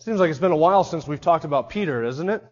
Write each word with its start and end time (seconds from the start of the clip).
Seems 0.00 0.18
like 0.18 0.30
it's 0.30 0.38
been 0.38 0.50
a 0.50 0.56
while 0.56 0.82
since 0.82 1.06
we've 1.06 1.20
talked 1.20 1.44
about 1.44 1.68
Peter, 1.68 2.02
isn't 2.02 2.30
it? 2.30 2.42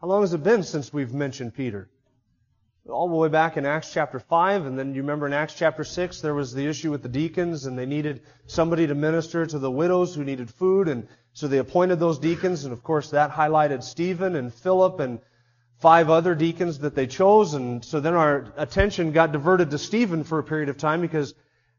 How 0.00 0.06
long 0.06 0.22
has 0.22 0.32
it 0.32 0.42
been 0.42 0.62
since 0.62 0.90
we've 0.90 1.12
mentioned 1.12 1.54
Peter? 1.54 1.90
All 2.88 3.10
the 3.10 3.14
way 3.14 3.28
back 3.28 3.58
in 3.58 3.66
Acts 3.66 3.92
chapter 3.92 4.18
5, 4.18 4.64
and 4.64 4.78
then 4.78 4.94
you 4.94 5.02
remember 5.02 5.26
in 5.26 5.34
Acts 5.34 5.54
chapter 5.54 5.84
6, 5.84 6.22
there 6.22 6.32
was 6.32 6.54
the 6.54 6.66
issue 6.66 6.90
with 6.90 7.02
the 7.02 7.10
deacons, 7.10 7.66
and 7.66 7.78
they 7.78 7.84
needed 7.84 8.22
somebody 8.46 8.86
to 8.86 8.94
minister 8.94 9.44
to 9.44 9.58
the 9.58 9.70
widows 9.70 10.14
who 10.14 10.24
needed 10.24 10.48
food, 10.48 10.88
and 10.88 11.08
so 11.34 11.46
they 11.46 11.58
appointed 11.58 12.00
those 12.00 12.18
deacons, 12.18 12.64
and 12.64 12.72
of 12.72 12.82
course 12.82 13.10
that 13.10 13.30
highlighted 13.30 13.82
Stephen 13.82 14.34
and 14.34 14.54
Philip 14.54 14.98
and 15.00 15.20
five 15.80 16.08
other 16.08 16.34
deacons 16.34 16.78
that 16.78 16.94
they 16.94 17.06
chose, 17.06 17.52
and 17.52 17.84
so 17.84 18.00
then 18.00 18.14
our 18.14 18.50
attention 18.56 19.12
got 19.12 19.30
diverted 19.30 19.70
to 19.72 19.78
Stephen 19.78 20.24
for 20.24 20.38
a 20.38 20.44
period 20.44 20.70
of 20.70 20.78
time 20.78 21.02
because 21.02 21.34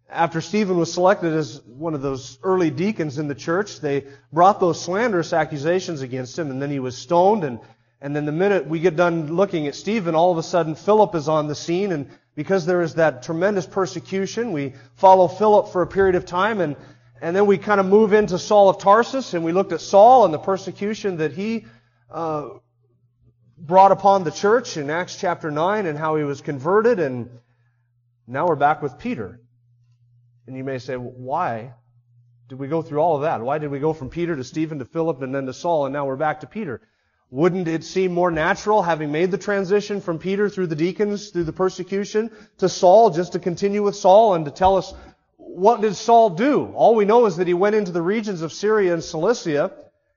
after 0.10 0.40
Stephen 0.40 0.78
was 0.78 0.94
selected 0.94 1.34
as 1.34 1.62
one 1.64 1.94
of 1.94 2.02
those 2.02 2.40
early 2.42 2.70
deacons 2.70 3.18
in 3.18 3.28
the 3.28 3.36
church, 3.36 3.82
they 3.82 4.06
brought 4.32 4.60
those 4.60 4.82
slanderous 4.82 5.34
accusations 5.34 6.02
against 6.02 6.40
him, 6.40 6.50
and 6.50 6.62
then 6.62 6.72
he 6.72 6.80
was 6.80 6.98
stoned. 6.98 7.44
And, 7.44 7.60
and 8.00 8.16
then 8.16 8.26
the 8.26 8.32
minute 8.32 8.68
we 8.68 8.80
get 8.80 8.96
done 8.96 9.36
looking 9.36 9.68
at 9.68 9.76
Stephen, 9.76 10.16
all 10.16 10.32
of 10.32 10.38
a 10.38 10.44
sudden 10.44 10.76
Philip 10.76 11.14
is 11.16 11.28
on 11.28 11.48
the 11.48 11.56
scene, 11.56 11.92
and 11.92 12.10
because 12.36 12.66
there 12.66 12.82
is 12.82 12.96
that 12.96 13.24
tremendous 13.24 13.66
persecution, 13.66 14.54
we 14.54 14.74
follow 14.96 15.28
Philip 15.28 15.70
for 15.70 15.82
a 15.82 15.88
period 15.88 16.16
of 16.16 16.26
time, 16.26 16.62
and, 16.62 16.78
and 17.22 17.36
then 17.36 17.46
we 17.46 17.58
kind 17.58 17.82
of 17.82 17.86
move 17.86 18.14
into 18.14 18.40
Saul 18.40 18.70
of 18.70 18.78
Tarsus, 18.78 19.34
and 19.34 19.44
we 19.44 19.52
looked 19.52 19.74
at 19.74 19.82
Saul 19.82 20.24
and 20.24 20.34
the 20.34 20.40
persecution 20.40 21.18
that 21.18 21.34
he 21.34 21.66
uh, 22.10 22.50
brought 23.58 23.92
upon 23.92 24.24
the 24.24 24.32
church 24.32 24.78
in 24.78 24.90
Acts 24.90 25.18
chapter 25.20 25.52
9, 25.52 25.86
and 25.86 25.98
how 25.98 26.16
he 26.16 26.24
was 26.24 26.40
converted, 26.40 27.00
and 27.00 27.30
now 28.26 28.48
we're 28.48 28.56
back 28.56 28.82
with 28.82 28.98
Peter. 29.00 29.42
And 30.48 30.56
you 30.56 30.64
may 30.64 30.80
say, 30.80 30.96
why 30.96 31.74
did 32.48 32.58
we 32.58 32.68
go 32.68 32.82
through 32.82 33.00
all 33.00 33.18
of 33.18 33.24
that? 33.24 33.42
Why 33.42 33.58
did 33.58 33.70
we 33.70 33.80
go 33.80 33.92
from 33.92 34.10
Peter 34.10 34.36
to 34.36 34.44
Stephen 34.44 34.80
to 34.80 34.86
Philip 34.86 35.22
and 35.22 35.36
then 35.36 35.46
to 35.46 35.54
Saul 35.54 35.86
and 35.86 35.94
now 35.94 36.06
we're 36.06 36.16
back 36.16 36.40
to 36.40 36.48
Peter? 36.48 36.82
Wouldn't 37.30 37.68
it 37.68 37.84
seem 37.84 38.14
more 38.14 38.32
natural, 38.32 38.82
having 38.82 39.12
made 39.12 39.32
the 39.32 39.38
transition 39.38 40.00
from 40.00 40.18
Peter 40.18 40.48
through 40.48 40.68
the 40.68 40.78
deacons, 40.78 41.30
through 41.30 41.44
the 41.44 41.52
persecution, 41.52 42.32
to 42.60 42.70
Saul, 42.70 43.10
just 43.10 43.34
to 43.34 43.40
continue 43.40 43.84
with 43.84 43.98
Saul 43.98 44.36
and 44.36 44.46
to 44.46 44.52
tell 44.52 44.78
us 44.78 44.94
what 45.36 45.82
did 45.82 45.96
Saul 45.96 46.30
do? 46.30 46.72
All 46.74 46.96
we 46.96 47.04
know 47.04 47.26
is 47.26 47.38
that 47.38 47.48
he 47.48 47.54
went 47.54 47.76
into 47.76 47.92
the 47.92 48.02
regions 48.02 48.42
of 48.42 48.54
Syria 48.54 48.94
and 48.94 49.04
Cilicia, 49.04 49.74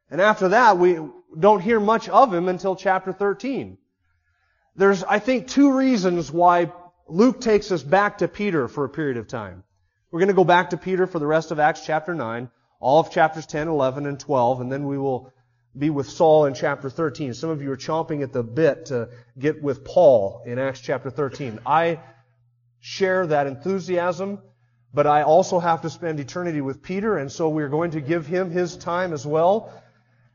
and 0.08 0.20
after 0.20 0.50
that 0.50 0.78
we 0.78 1.00
don't 1.36 1.60
hear 1.60 1.80
much 1.80 2.08
of 2.08 2.32
him 2.32 2.48
until 2.48 2.76
chapter 2.76 3.12
13. 3.12 3.76
There's, 4.76 5.02
I 5.02 5.18
think, 5.18 5.48
two 5.48 5.72
reasons 5.76 6.30
why 6.30 6.72
Luke 7.08 7.40
takes 7.40 7.72
us 7.72 7.82
back 7.82 8.18
to 8.18 8.28
Peter 8.28 8.68
for 8.68 8.84
a 8.84 8.88
period 8.88 9.16
of 9.16 9.26
time. 9.26 9.64
We're 10.10 10.18
going 10.18 10.28
to 10.28 10.34
go 10.34 10.44
back 10.44 10.70
to 10.70 10.76
Peter 10.76 11.06
for 11.06 11.20
the 11.20 11.26
rest 11.26 11.52
of 11.52 11.60
Acts 11.60 11.86
chapter 11.86 12.16
9, 12.16 12.50
all 12.80 12.98
of 12.98 13.12
chapters 13.12 13.46
10, 13.46 13.68
11, 13.68 14.06
and 14.06 14.18
12, 14.18 14.60
and 14.60 14.72
then 14.72 14.88
we 14.88 14.98
will 14.98 15.32
be 15.78 15.88
with 15.88 16.08
Saul 16.08 16.46
in 16.46 16.54
chapter 16.54 16.90
13. 16.90 17.32
Some 17.32 17.50
of 17.50 17.62
you 17.62 17.70
are 17.70 17.76
chomping 17.76 18.24
at 18.24 18.32
the 18.32 18.42
bit 18.42 18.86
to 18.86 19.10
get 19.38 19.62
with 19.62 19.84
Paul 19.84 20.42
in 20.46 20.58
Acts 20.58 20.80
chapter 20.80 21.10
13. 21.10 21.60
I 21.64 22.00
share 22.80 23.28
that 23.28 23.46
enthusiasm, 23.46 24.40
but 24.92 25.06
I 25.06 25.22
also 25.22 25.60
have 25.60 25.82
to 25.82 25.90
spend 25.90 26.18
eternity 26.18 26.60
with 26.60 26.82
Peter, 26.82 27.16
and 27.16 27.30
so 27.30 27.48
we're 27.48 27.68
going 27.68 27.92
to 27.92 28.00
give 28.00 28.26
him 28.26 28.50
his 28.50 28.76
time 28.76 29.12
as 29.12 29.24
well. 29.24 29.72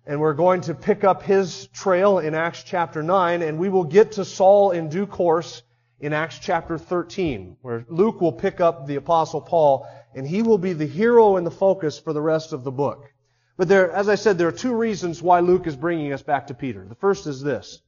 And 0.05 0.21
we're 0.21 0.35
going 0.35 0.61
to 0.61 0.73
pick 0.73 1.03
up 1.03 1.23
his 1.23 1.67
trail 1.73 2.19
in 2.19 2.33
Acts 2.33 2.63
chapter 2.63 3.03
9, 3.03 3.41
and 3.41 3.59
we 3.59 3.67
will 3.67 3.83
get 3.83 4.13
to 4.13 4.23
Saul 4.23 4.71
in 4.71 4.87
due 4.87 5.05
course 5.05 5.63
in 6.05 6.13
Acts 6.13 6.37
chapter 6.37 6.77
13, 6.77 7.57
where 7.63 7.83
Luke 7.89 8.21
will 8.21 8.31
pick 8.31 8.61
up 8.61 8.85
the 8.85 8.97
apostle 8.97 9.41
Paul, 9.41 9.87
and 10.13 10.27
he 10.27 10.43
will 10.43 10.59
be 10.59 10.73
the 10.73 10.85
hero 10.85 11.37
and 11.37 11.47
the 11.47 11.51
focus 11.51 11.97
for 11.97 12.13
the 12.13 12.21
rest 12.21 12.53
of 12.53 12.63
the 12.63 12.71
book. 12.71 13.11
But 13.57 13.69
there, 13.69 13.91
as 13.91 14.07
I 14.07 14.13
said, 14.13 14.37
there 14.37 14.47
are 14.47 14.51
two 14.51 14.75
reasons 14.75 15.23
why 15.23 15.39
Luke 15.39 15.65
is 15.65 15.75
bringing 15.75 16.13
us 16.13 16.21
back 16.21 16.45
to 16.47 16.53
Peter. 16.53 16.85
The 16.87 16.93
first 16.93 17.25
is 17.25 17.41
this. 17.41 17.81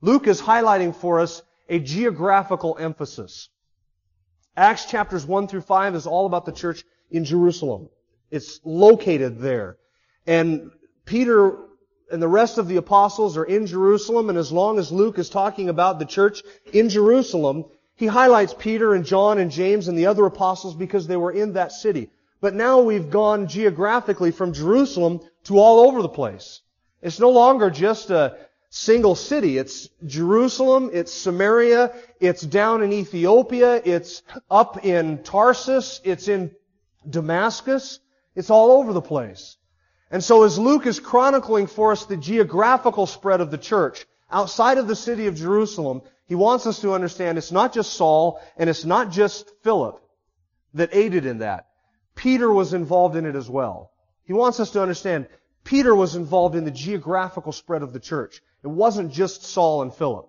Luke 0.00 0.28
is 0.28 0.40
highlighting 0.40 0.94
for 0.94 1.18
us 1.18 1.42
a 1.68 1.80
geographical 1.80 2.76
emphasis. 2.78 3.48
Acts 4.56 4.84
chapters 4.84 5.26
1 5.26 5.48
through 5.48 5.62
5 5.62 5.96
is 5.96 6.06
all 6.06 6.26
about 6.26 6.46
the 6.46 6.52
church 6.52 6.84
in 7.10 7.24
Jerusalem. 7.24 7.88
It's 8.30 8.60
located 8.62 9.40
there. 9.40 9.76
And 10.24 10.70
Peter 11.04 11.65
and 12.10 12.22
the 12.22 12.28
rest 12.28 12.58
of 12.58 12.68
the 12.68 12.76
apostles 12.76 13.36
are 13.36 13.44
in 13.44 13.66
Jerusalem, 13.66 14.28
and 14.28 14.38
as 14.38 14.52
long 14.52 14.78
as 14.78 14.92
Luke 14.92 15.18
is 15.18 15.28
talking 15.28 15.68
about 15.68 15.98
the 15.98 16.04
church 16.04 16.42
in 16.72 16.88
Jerusalem, 16.88 17.64
he 17.96 18.06
highlights 18.06 18.54
Peter 18.54 18.94
and 18.94 19.04
John 19.04 19.38
and 19.38 19.50
James 19.50 19.88
and 19.88 19.96
the 19.98 20.06
other 20.06 20.26
apostles 20.26 20.74
because 20.74 21.06
they 21.06 21.16
were 21.16 21.32
in 21.32 21.54
that 21.54 21.72
city. 21.72 22.10
But 22.40 22.54
now 22.54 22.80
we've 22.80 23.10
gone 23.10 23.48
geographically 23.48 24.30
from 24.30 24.52
Jerusalem 24.52 25.20
to 25.44 25.58
all 25.58 25.88
over 25.88 26.02
the 26.02 26.08
place. 26.08 26.60
It's 27.02 27.18
no 27.18 27.30
longer 27.30 27.70
just 27.70 28.10
a 28.10 28.36
single 28.68 29.14
city. 29.14 29.58
It's 29.58 29.88
Jerusalem, 30.04 30.90
it's 30.92 31.12
Samaria, 31.12 31.94
it's 32.20 32.42
down 32.42 32.82
in 32.82 32.92
Ethiopia, 32.92 33.80
it's 33.84 34.22
up 34.50 34.84
in 34.84 35.22
Tarsus, 35.22 36.00
it's 36.04 36.28
in 36.28 36.50
Damascus. 37.08 38.00
It's 38.34 38.50
all 38.50 38.72
over 38.72 38.92
the 38.92 39.00
place. 39.00 39.55
And 40.10 40.22
so 40.22 40.44
as 40.44 40.58
Luke 40.58 40.86
is 40.86 41.00
chronicling 41.00 41.66
for 41.66 41.92
us 41.92 42.04
the 42.04 42.16
geographical 42.16 43.06
spread 43.06 43.40
of 43.40 43.50
the 43.50 43.58
church 43.58 44.06
outside 44.30 44.78
of 44.78 44.86
the 44.86 44.96
city 44.96 45.26
of 45.26 45.34
Jerusalem, 45.34 46.02
he 46.26 46.34
wants 46.34 46.66
us 46.66 46.80
to 46.80 46.92
understand 46.92 47.38
it's 47.38 47.52
not 47.52 47.72
just 47.72 47.94
Saul 47.94 48.40
and 48.56 48.70
it's 48.70 48.84
not 48.84 49.10
just 49.10 49.50
Philip 49.62 50.00
that 50.74 50.94
aided 50.94 51.26
in 51.26 51.38
that. 51.38 51.66
Peter 52.14 52.52
was 52.52 52.72
involved 52.72 53.16
in 53.16 53.26
it 53.26 53.36
as 53.36 53.48
well. 53.48 53.90
He 54.24 54.32
wants 54.32 54.60
us 54.60 54.70
to 54.72 54.82
understand 54.82 55.28
Peter 55.64 55.94
was 55.94 56.14
involved 56.14 56.54
in 56.54 56.64
the 56.64 56.70
geographical 56.70 57.52
spread 57.52 57.82
of 57.82 57.92
the 57.92 58.00
church. 58.00 58.42
It 58.62 58.68
wasn't 58.68 59.12
just 59.12 59.42
Saul 59.42 59.82
and 59.82 59.92
Philip. 59.92 60.28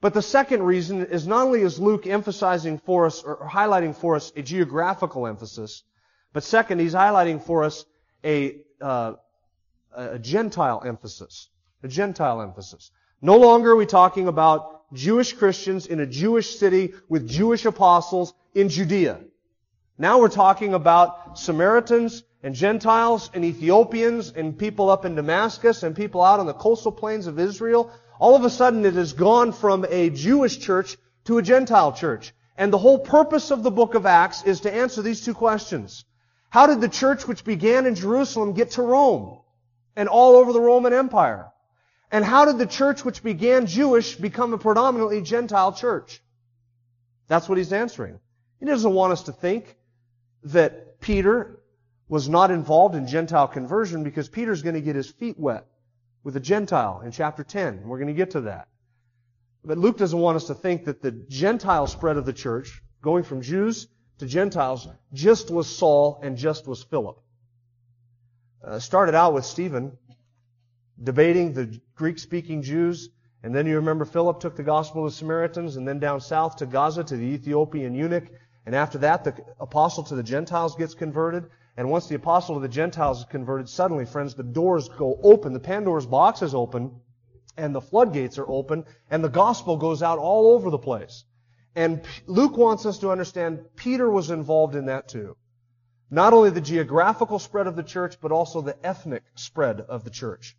But 0.00 0.14
the 0.14 0.22
second 0.22 0.62
reason 0.64 1.06
is 1.06 1.26
not 1.26 1.46
only 1.46 1.62
is 1.62 1.78
Luke 1.78 2.06
emphasizing 2.06 2.78
for 2.78 3.06
us 3.06 3.22
or 3.22 3.48
highlighting 3.48 3.94
for 3.94 4.16
us 4.16 4.32
a 4.34 4.42
geographical 4.42 5.26
emphasis, 5.26 5.84
but 6.32 6.42
second, 6.42 6.80
he's 6.80 6.94
highlighting 6.94 7.42
for 7.42 7.62
us 7.62 7.84
a 8.24 8.56
uh, 8.82 9.14
a 9.94 10.18
Gentile 10.18 10.82
emphasis. 10.84 11.48
A 11.82 11.88
Gentile 11.88 12.42
emphasis. 12.42 12.90
No 13.20 13.36
longer 13.36 13.72
are 13.72 13.76
we 13.76 13.86
talking 13.86 14.28
about 14.28 14.92
Jewish 14.92 15.32
Christians 15.32 15.86
in 15.86 16.00
a 16.00 16.06
Jewish 16.06 16.58
city 16.58 16.92
with 17.08 17.28
Jewish 17.28 17.64
apostles 17.64 18.34
in 18.54 18.68
Judea. 18.68 19.20
Now 19.98 20.20
we're 20.20 20.28
talking 20.28 20.74
about 20.74 21.38
Samaritans 21.38 22.24
and 22.42 22.54
Gentiles 22.54 23.30
and 23.32 23.44
Ethiopians 23.44 24.32
and 24.34 24.58
people 24.58 24.90
up 24.90 25.04
in 25.04 25.14
Damascus 25.14 25.82
and 25.82 25.94
people 25.94 26.22
out 26.22 26.40
on 26.40 26.46
the 26.46 26.54
coastal 26.54 26.92
plains 26.92 27.26
of 27.26 27.38
Israel. 27.38 27.90
All 28.18 28.34
of 28.34 28.44
a 28.44 28.50
sudden 28.50 28.84
it 28.84 28.94
has 28.94 29.12
gone 29.12 29.52
from 29.52 29.86
a 29.88 30.10
Jewish 30.10 30.58
church 30.58 30.96
to 31.24 31.38
a 31.38 31.42
Gentile 31.42 31.92
church. 31.92 32.34
And 32.56 32.72
the 32.72 32.78
whole 32.78 32.98
purpose 32.98 33.50
of 33.50 33.62
the 33.62 33.70
book 33.70 33.94
of 33.94 34.06
Acts 34.06 34.42
is 34.44 34.60
to 34.60 34.72
answer 34.72 35.02
these 35.02 35.24
two 35.24 35.34
questions. 35.34 36.04
How 36.52 36.66
did 36.66 36.82
the 36.82 36.88
church 36.90 37.26
which 37.26 37.46
began 37.46 37.86
in 37.86 37.94
Jerusalem 37.94 38.52
get 38.52 38.72
to 38.72 38.82
Rome 38.82 39.38
and 39.96 40.06
all 40.06 40.36
over 40.36 40.52
the 40.52 40.60
Roman 40.60 40.92
Empire? 40.92 41.50
And 42.10 42.22
how 42.22 42.44
did 42.44 42.58
the 42.58 42.66
church 42.66 43.06
which 43.06 43.22
began 43.22 43.64
Jewish 43.64 44.16
become 44.16 44.52
a 44.52 44.58
predominantly 44.58 45.22
Gentile 45.22 45.72
church? 45.72 46.20
That's 47.26 47.48
what 47.48 47.56
he's 47.56 47.72
answering. 47.72 48.20
He 48.60 48.66
doesn't 48.66 48.92
want 48.92 49.14
us 49.14 49.22
to 49.22 49.32
think 49.32 49.78
that 50.44 51.00
Peter 51.00 51.58
was 52.06 52.28
not 52.28 52.50
involved 52.50 52.96
in 52.96 53.06
Gentile 53.06 53.48
conversion 53.48 54.04
because 54.04 54.28
Peter's 54.28 54.60
going 54.60 54.74
to 54.74 54.82
get 54.82 54.94
his 54.94 55.10
feet 55.10 55.40
wet 55.40 55.66
with 56.22 56.36
a 56.36 56.40
Gentile 56.40 57.00
in 57.00 57.12
chapter 57.12 57.44
10. 57.44 57.88
We're 57.88 57.96
going 57.96 58.08
to 58.08 58.12
get 58.12 58.32
to 58.32 58.42
that. 58.42 58.68
But 59.64 59.78
Luke 59.78 59.96
doesn't 59.96 60.20
want 60.20 60.36
us 60.36 60.48
to 60.48 60.54
think 60.54 60.84
that 60.84 61.00
the 61.00 61.12
Gentile 61.12 61.86
spread 61.86 62.18
of 62.18 62.26
the 62.26 62.34
church, 62.34 62.82
going 63.00 63.24
from 63.24 63.40
Jews 63.40 63.88
to 64.22 64.28
Gentiles 64.28 64.86
just 65.12 65.50
was 65.50 65.66
Saul 65.66 66.20
and 66.22 66.36
just 66.36 66.68
was 66.68 66.80
Philip. 66.80 67.20
Uh, 68.64 68.78
started 68.78 69.16
out 69.16 69.34
with 69.34 69.44
Stephen 69.44 69.98
debating 71.02 71.52
the 71.52 71.80
Greek 71.96 72.20
speaking 72.20 72.62
Jews, 72.62 73.08
and 73.42 73.52
then 73.52 73.66
you 73.66 73.74
remember 73.74 74.04
Philip 74.04 74.38
took 74.38 74.54
the 74.54 74.62
gospel 74.62 75.02
to 75.02 75.10
the 75.10 75.16
Samaritans, 75.16 75.74
and 75.74 75.88
then 75.88 75.98
down 75.98 76.20
south 76.20 76.54
to 76.58 76.66
Gaza 76.66 77.02
to 77.02 77.16
the 77.16 77.24
Ethiopian 77.24 77.96
eunuch, 77.96 78.28
and 78.64 78.76
after 78.76 78.98
that 78.98 79.24
the 79.24 79.34
apostle 79.58 80.04
to 80.04 80.14
the 80.14 80.22
Gentiles 80.22 80.76
gets 80.76 80.94
converted. 80.94 81.50
And 81.76 81.90
once 81.90 82.06
the 82.06 82.14
apostle 82.14 82.54
to 82.54 82.60
the 82.60 82.68
Gentiles 82.68 83.20
is 83.20 83.24
converted, 83.24 83.68
suddenly, 83.68 84.04
friends, 84.04 84.36
the 84.36 84.44
doors 84.44 84.88
go 84.88 85.18
open. 85.24 85.52
The 85.52 85.58
Pandora's 85.58 86.06
box 86.06 86.42
is 86.42 86.54
open, 86.54 87.00
and 87.56 87.74
the 87.74 87.80
floodgates 87.80 88.38
are 88.38 88.48
open, 88.48 88.84
and 89.10 89.24
the 89.24 89.30
gospel 89.30 89.76
goes 89.78 90.00
out 90.00 90.20
all 90.20 90.54
over 90.54 90.70
the 90.70 90.78
place. 90.78 91.24
And 91.74 92.02
Luke 92.26 92.56
wants 92.56 92.86
us 92.86 92.98
to 92.98 93.10
understand 93.10 93.60
Peter 93.76 94.10
was 94.10 94.30
involved 94.30 94.74
in 94.74 94.86
that 94.86 95.08
too. 95.08 95.36
Not 96.10 96.34
only 96.34 96.50
the 96.50 96.60
geographical 96.60 97.38
spread 97.38 97.66
of 97.66 97.76
the 97.76 97.82
church, 97.82 98.18
but 98.20 98.32
also 98.32 98.60
the 98.60 98.76
ethnic 98.86 99.22
spread 99.34 99.80
of 99.80 100.04
the 100.04 100.10
church, 100.10 100.54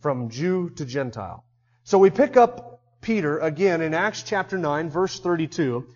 from 0.00 0.28
Jew 0.28 0.70
to 0.76 0.84
Gentile. 0.84 1.44
So 1.84 1.98
we 1.98 2.10
pick 2.10 2.36
up 2.36 2.82
Peter 3.00 3.38
again 3.38 3.80
in 3.80 3.94
Acts 3.94 4.22
chapter 4.22 4.58
9, 4.58 4.90
verse 4.90 5.18
32. 5.20 5.86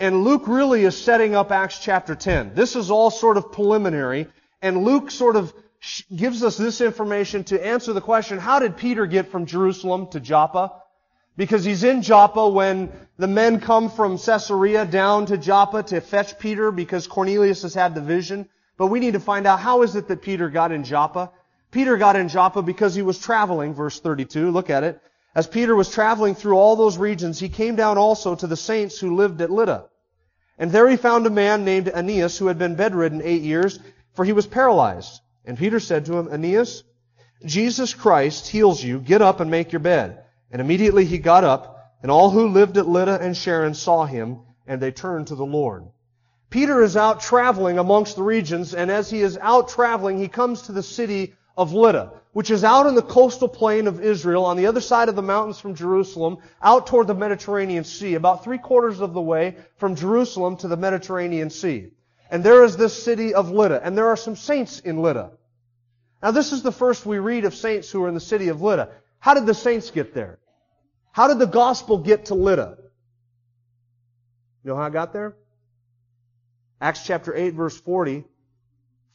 And 0.00 0.24
Luke 0.24 0.48
really 0.48 0.84
is 0.84 0.96
setting 0.96 1.34
up 1.34 1.52
Acts 1.52 1.78
chapter 1.78 2.14
10. 2.14 2.54
This 2.54 2.74
is 2.74 2.90
all 2.90 3.10
sort 3.10 3.36
of 3.36 3.52
preliminary, 3.52 4.28
and 4.62 4.82
Luke 4.82 5.10
sort 5.10 5.36
of 5.36 5.52
gives 6.14 6.42
us 6.42 6.56
this 6.56 6.80
information 6.80 7.44
to 7.44 7.64
answer 7.64 7.92
the 7.92 8.00
question, 8.00 8.38
how 8.38 8.58
did 8.58 8.78
Peter 8.78 9.04
get 9.04 9.30
from 9.30 9.44
Jerusalem 9.44 10.08
to 10.12 10.20
Joppa? 10.20 10.72
Because 11.36 11.64
he's 11.64 11.84
in 11.84 12.02
Joppa 12.02 12.48
when 12.48 12.92
the 13.16 13.26
men 13.26 13.60
come 13.60 13.90
from 13.90 14.18
Caesarea 14.18 14.84
down 14.84 15.26
to 15.26 15.38
Joppa 15.38 15.82
to 15.84 16.00
fetch 16.00 16.38
Peter 16.38 16.70
because 16.70 17.06
Cornelius 17.06 17.62
has 17.62 17.74
had 17.74 17.94
the 17.94 18.00
vision. 18.00 18.48
But 18.76 18.88
we 18.88 19.00
need 19.00 19.12
to 19.12 19.20
find 19.20 19.46
out 19.46 19.60
how 19.60 19.82
is 19.82 19.96
it 19.96 20.08
that 20.08 20.22
Peter 20.22 20.48
got 20.48 20.72
in 20.72 20.84
Joppa? 20.84 21.30
Peter 21.70 21.96
got 21.96 22.16
in 22.16 22.28
Joppa 22.28 22.62
because 22.62 22.94
he 22.94 23.02
was 23.02 23.18
traveling, 23.18 23.74
verse 23.74 23.98
32. 24.00 24.50
Look 24.50 24.70
at 24.70 24.84
it. 24.84 25.00
As 25.34 25.48
Peter 25.48 25.74
was 25.74 25.90
traveling 25.90 26.36
through 26.36 26.56
all 26.56 26.76
those 26.76 26.96
regions, 26.96 27.40
he 27.40 27.48
came 27.48 27.74
down 27.74 27.98
also 27.98 28.36
to 28.36 28.46
the 28.46 28.56
saints 28.56 28.98
who 28.98 29.16
lived 29.16 29.40
at 29.40 29.50
Lydda. 29.50 29.86
And 30.56 30.70
there 30.70 30.88
he 30.88 30.96
found 30.96 31.26
a 31.26 31.30
man 31.30 31.64
named 31.64 31.88
Aeneas 31.88 32.38
who 32.38 32.46
had 32.46 32.58
been 32.58 32.76
bedridden 32.76 33.22
eight 33.24 33.42
years, 33.42 33.80
for 34.12 34.24
he 34.24 34.32
was 34.32 34.46
paralyzed. 34.46 35.20
And 35.44 35.58
Peter 35.58 35.80
said 35.80 36.06
to 36.06 36.16
him, 36.16 36.28
Aeneas, 36.32 36.84
Jesus 37.44 37.92
Christ 37.92 38.48
heals 38.48 38.82
you. 38.82 39.00
Get 39.00 39.20
up 39.20 39.40
and 39.40 39.50
make 39.50 39.72
your 39.72 39.80
bed. 39.80 40.23
And 40.54 40.60
immediately 40.60 41.04
he 41.04 41.18
got 41.18 41.42
up, 41.42 41.96
and 42.00 42.12
all 42.12 42.30
who 42.30 42.46
lived 42.46 42.78
at 42.78 42.86
Lydda 42.86 43.18
and 43.20 43.36
Sharon 43.36 43.74
saw 43.74 44.06
him, 44.06 44.38
and 44.68 44.80
they 44.80 44.92
turned 44.92 45.26
to 45.26 45.34
the 45.34 45.44
Lord. 45.44 45.88
Peter 46.48 46.80
is 46.80 46.96
out 46.96 47.20
traveling 47.20 47.80
amongst 47.80 48.14
the 48.14 48.22
regions, 48.22 48.72
and 48.72 48.88
as 48.88 49.10
he 49.10 49.20
is 49.20 49.36
out 49.42 49.68
traveling, 49.68 50.16
he 50.16 50.28
comes 50.28 50.62
to 50.62 50.72
the 50.72 50.80
city 50.80 51.34
of 51.56 51.72
Lydda, 51.72 52.12
which 52.34 52.52
is 52.52 52.62
out 52.62 52.86
in 52.86 52.94
the 52.94 53.02
coastal 53.02 53.48
plain 53.48 53.88
of 53.88 54.00
Israel 54.00 54.44
on 54.44 54.56
the 54.56 54.66
other 54.66 54.80
side 54.80 55.08
of 55.08 55.16
the 55.16 55.22
mountains 55.22 55.58
from 55.58 55.74
Jerusalem, 55.74 56.38
out 56.62 56.86
toward 56.86 57.08
the 57.08 57.14
Mediterranean 57.14 57.82
Sea, 57.82 58.14
about 58.14 58.44
three 58.44 58.58
quarters 58.58 59.00
of 59.00 59.12
the 59.12 59.20
way 59.20 59.56
from 59.78 59.96
Jerusalem 59.96 60.56
to 60.58 60.68
the 60.68 60.76
Mediterranean 60.76 61.50
Sea. 61.50 61.90
And 62.30 62.44
there 62.44 62.62
is 62.62 62.76
this 62.76 63.02
city 63.02 63.34
of 63.34 63.50
Lydda, 63.50 63.84
and 63.84 63.98
there 63.98 64.06
are 64.06 64.16
some 64.16 64.36
saints 64.36 64.78
in 64.78 65.02
Lydda. 65.02 65.32
Now 66.22 66.30
this 66.30 66.52
is 66.52 66.62
the 66.62 66.70
first 66.70 67.04
we 67.04 67.18
read 67.18 67.44
of 67.44 67.56
saints 67.56 67.90
who 67.90 68.04
are 68.04 68.08
in 68.08 68.14
the 68.14 68.20
city 68.20 68.50
of 68.50 68.62
Lydda. 68.62 68.90
How 69.18 69.34
did 69.34 69.46
the 69.46 69.54
saints 69.54 69.90
get 69.90 70.14
there? 70.14 70.38
How 71.14 71.28
did 71.28 71.38
the 71.38 71.46
gospel 71.46 71.98
get 71.98 72.24
to 72.24 72.34
Lydda? 72.34 72.76
You 74.64 74.70
know 74.70 74.74
how 74.74 74.86
it 74.86 74.92
got 74.92 75.12
there? 75.12 75.36
Acts 76.80 77.06
chapter 77.06 77.32
8 77.32 77.50
verse 77.50 77.80
40, 77.80 78.24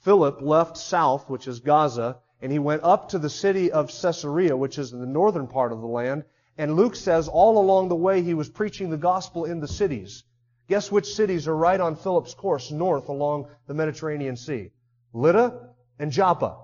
Philip 0.05 0.39
left 0.39 0.77
south, 0.77 1.29
which 1.29 1.45
is 1.45 1.59
Gaza, 1.59 2.19
and 2.41 2.53
he 2.53 2.57
went 2.57 2.83
up 2.85 3.09
to 3.09 3.19
the 3.19 3.29
city 3.29 3.73
of 3.73 3.91
Caesarea, 3.91 4.55
which 4.55 4.77
is 4.77 4.93
in 4.93 5.01
the 5.01 5.05
northern 5.05 5.45
part 5.45 5.73
of 5.73 5.81
the 5.81 5.87
land. 5.87 6.23
And 6.57 6.77
Luke 6.77 6.95
says 6.95 7.27
all 7.27 7.57
along 7.57 7.89
the 7.89 7.97
way 7.97 8.21
he 8.21 8.33
was 8.33 8.47
preaching 8.47 8.89
the 8.89 8.95
gospel 8.95 9.43
in 9.43 9.59
the 9.59 9.67
cities. 9.67 10.23
Guess 10.69 10.93
which 10.93 11.13
cities 11.13 11.49
are 11.49 11.57
right 11.57 11.81
on 11.81 11.97
Philip's 11.97 12.33
course 12.33 12.71
north 12.71 13.09
along 13.09 13.49
the 13.67 13.73
Mediterranean 13.73 14.37
Sea? 14.37 14.71
Lydda 15.11 15.71
and 15.99 16.13
Joppa. 16.13 16.59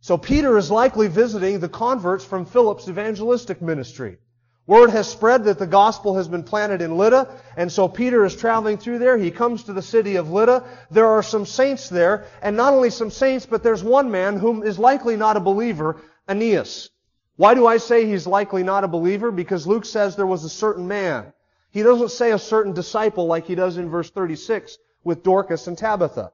So 0.00 0.18
Peter 0.18 0.58
is 0.58 0.70
likely 0.70 1.08
visiting 1.08 1.60
the 1.60 1.70
converts 1.70 2.26
from 2.26 2.44
Philip's 2.44 2.86
evangelistic 2.86 3.62
ministry. 3.62 4.18
Word 4.66 4.90
has 4.90 5.06
spread 5.08 5.44
that 5.44 5.58
the 5.58 5.66
gospel 5.66 6.16
has 6.16 6.26
been 6.26 6.42
planted 6.42 6.80
in 6.80 6.96
Lydda, 6.96 7.28
and 7.56 7.70
so 7.70 7.86
Peter 7.86 8.24
is 8.24 8.34
traveling 8.34 8.78
through 8.78 8.98
there. 8.98 9.18
He 9.18 9.30
comes 9.30 9.64
to 9.64 9.74
the 9.74 9.82
city 9.82 10.16
of 10.16 10.30
Lydda. 10.30 10.64
There 10.90 11.06
are 11.06 11.22
some 11.22 11.44
saints 11.44 11.90
there, 11.90 12.26
and 12.40 12.56
not 12.56 12.72
only 12.72 12.88
some 12.88 13.10
saints, 13.10 13.44
but 13.44 13.62
there's 13.62 13.84
one 13.84 14.10
man 14.10 14.38
whom 14.38 14.62
is 14.62 14.78
likely 14.78 15.16
not 15.16 15.36
a 15.36 15.40
believer, 15.40 16.00
Aeneas. 16.28 16.88
Why 17.36 17.52
do 17.52 17.66
I 17.66 17.76
say 17.76 18.06
he's 18.06 18.26
likely 18.26 18.62
not 18.62 18.84
a 18.84 18.88
believer? 18.88 19.30
Because 19.30 19.66
Luke 19.66 19.84
says 19.84 20.16
there 20.16 20.26
was 20.26 20.44
a 20.44 20.48
certain 20.48 20.88
man. 20.88 21.32
He 21.70 21.82
doesn't 21.82 22.12
say 22.12 22.30
a 22.32 22.38
certain 22.38 22.72
disciple 22.72 23.26
like 23.26 23.46
he 23.46 23.56
does 23.56 23.76
in 23.76 23.90
verse 23.90 24.08
36 24.08 24.78
with 25.02 25.22
Dorcas 25.22 25.66
and 25.66 25.76
Tabitha. 25.76 26.32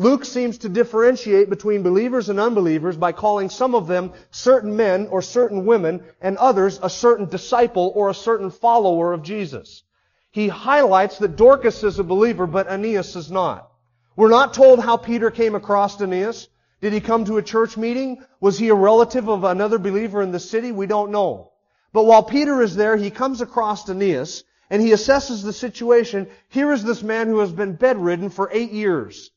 Luke 0.00 0.24
seems 0.24 0.56
to 0.56 0.70
differentiate 0.70 1.50
between 1.50 1.82
believers 1.82 2.30
and 2.30 2.40
unbelievers 2.40 2.96
by 2.96 3.12
calling 3.12 3.50
some 3.50 3.74
of 3.74 3.86
them 3.86 4.14
certain 4.30 4.74
men 4.74 5.06
or 5.08 5.20
certain 5.20 5.66
women 5.66 6.02
and 6.22 6.38
others 6.38 6.80
a 6.82 6.88
certain 6.88 7.26
disciple 7.26 7.92
or 7.94 8.08
a 8.08 8.14
certain 8.14 8.50
follower 8.50 9.12
of 9.12 9.22
Jesus. 9.22 9.82
He 10.30 10.48
highlights 10.48 11.18
that 11.18 11.36
Dorcas 11.36 11.84
is 11.84 11.98
a 11.98 12.02
believer, 12.02 12.46
but 12.46 12.66
Aeneas 12.66 13.14
is 13.14 13.30
not. 13.30 13.70
We're 14.16 14.30
not 14.30 14.54
told 14.54 14.80
how 14.80 14.96
Peter 14.96 15.30
came 15.30 15.54
across 15.54 16.00
Aeneas. 16.00 16.48
Did 16.80 16.94
he 16.94 17.02
come 17.02 17.26
to 17.26 17.36
a 17.36 17.42
church 17.42 17.76
meeting? 17.76 18.24
Was 18.40 18.58
he 18.58 18.70
a 18.70 18.74
relative 18.74 19.28
of 19.28 19.44
another 19.44 19.78
believer 19.78 20.22
in 20.22 20.32
the 20.32 20.40
city? 20.40 20.72
We 20.72 20.86
don't 20.86 21.10
know. 21.10 21.52
But 21.92 22.06
while 22.06 22.22
Peter 22.22 22.62
is 22.62 22.74
there, 22.74 22.96
he 22.96 23.10
comes 23.10 23.42
across 23.42 23.86
Aeneas 23.86 24.44
and 24.70 24.80
he 24.80 24.92
assesses 24.92 25.44
the 25.44 25.52
situation. 25.52 26.26
Here 26.48 26.72
is 26.72 26.84
this 26.84 27.02
man 27.02 27.26
who 27.26 27.40
has 27.40 27.52
been 27.52 27.74
bedridden 27.74 28.30
for 28.30 28.48
eight 28.50 28.72
years. 28.72 29.30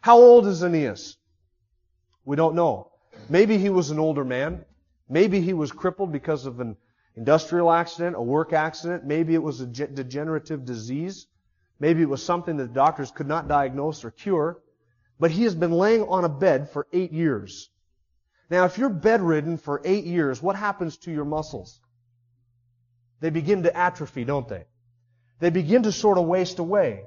How 0.00 0.18
old 0.18 0.46
is 0.46 0.62
Aeneas? 0.62 1.16
We 2.24 2.36
don't 2.36 2.54
know. 2.54 2.92
Maybe 3.28 3.58
he 3.58 3.68
was 3.68 3.90
an 3.90 3.98
older 3.98 4.24
man. 4.24 4.64
Maybe 5.08 5.40
he 5.40 5.52
was 5.52 5.72
crippled 5.72 6.12
because 6.12 6.46
of 6.46 6.60
an 6.60 6.76
industrial 7.16 7.72
accident, 7.72 8.16
a 8.16 8.22
work 8.22 8.52
accident. 8.52 9.04
Maybe 9.04 9.34
it 9.34 9.42
was 9.42 9.60
a 9.60 9.66
degenerative 9.66 10.64
disease. 10.64 11.26
Maybe 11.80 12.02
it 12.02 12.08
was 12.08 12.22
something 12.22 12.56
that 12.58 12.72
doctors 12.72 13.10
could 13.10 13.26
not 13.26 13.48
diagnose 13.48 14.04
or 14.04 14.10
cure. 14.10 14.60
But 15.18 15.30
he 15.30 15.44
has 15.44 15.54
been 15.54 15.72
laying 15.72 16.02
on 16.02 16.24
a 16.24 16.28
bed 16.28 16.70
for 16.70 16.86
eight 16.92 17.12
years. 17.12 17.70
Now, 18.50 18.64
if 18.64 18.78
you're 18.78 18.88
bedridden 18.88 19.58
for 19.58 19.82
eight 19.84 20.04
years, 20.04 20.40
what 20.40 20.56
happens 20.56 20.96
to 20.98 21.10
your 21.10 21.24
muscles? 21.24 21.80
They 23.20 23.30
begin 23.30 23.64
to 23.64 23.76
atrophy, 23.76 24.24
don't 24.24 24.48
they? 24.48 24.64
They 25.40 25.50
begin 25.50 25.82
to 25.82 25.92
sort 25.92 26.18
of 26.18 26.26
waste 26.26 26.58
away 26.58 27.04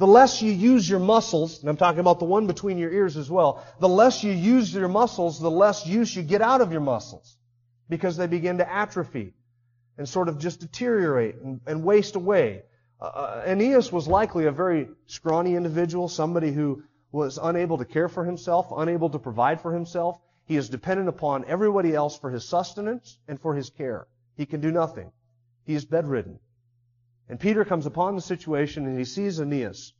the 0.00 0.06
less 0.06 0.40
you 0.40 0.50
use 0.50 0.88
your 0.88 0.98
muscles, 0.98 1.60
and 1.60 1.68
I'm 1.68 1.76
talking 1.76 2.00
about 2.00 2.20
the 2.20 2.24
one 2.24 2.46
between 2.46 2.78
your 2.78 2.90
ears 2.90 3.18
as 3.18 3.30
well, 3.30 3.62
the 3.80 3.88
less 3.88 4.24
you 4.24 4.32
use 4.32 4.72
your 4.72 4.88
muscles, 4.88 5.38
the 5.38 5.50
less 5.50 5.86
use 5.86 6.16
you 6.16 6.22
get 6.22 6.40
out 6.40 6.62
of 6.62 6.72
your 6.72 6.80
muscles. 6.80 7.36
Because 7.90 8.16
they 8.16 8.26
begin 8.26 8.56
to 8.58 8.72
atrophy 8.72 9.34
and 9.98 10.08
sort 10.08 10.30
of 10.30 10.38
just 10.38 10.60
deteriorate 10.60 11.34
and, 11.34 11.60
and 11.66 11.84
waste 11.84 12.16
away. 12.16 12.62
Uh, 12.98 13.04
uh, 13.04 13.44
Aeneas 13.46 13.92
was 13.92 14.08
likely 14.08 14.46
a 14.46 14.50
very 14.50 14.88
scrawny 15.04 15.54
individual, 15.54 16.08
somebody 16.08 16.50
who 16.50 16.82
was 17.12 17.38
unable 17.42 17.76
to 17.76 17.84
care 17.84 18.08
for 18.08 18.24
himself, 18.24 18.68
unable 18.74 19.10
to 19.10 19.18
provide 19.18 19.60
for 19.60 19.74
himself. 19.74 20.18
He 20.46 20.56
is 20.56 20.70
dependent 20.70 21.10
upon 21.10 21.44
everybody 21.44 21.94
else 21.94 22.18
for 22.18 22.30
his 22.30 22.48
sustenance 22.48 23.18
and 23.28 23.38
for 23.38 23.54
his 23.54 23.68
care. 23.68 24.06
He 24.38 24.46
can 24.46 24.62
do 24.62 24.70
nothing. 24.70 25.12
He 25.66 25.74
is 25.74 25.84
bedridden. 25.84 26.38
And 27.30 27.38
Peter 27.38 27.64
comes 27.64 27.86
upon 27.86 28.16
the 28.16 28.20
situation 28.20 28.86
and 28.86 28.98
he 28.98 29.04
sees 29.04 29.38
Aeneas. 29.38 29.92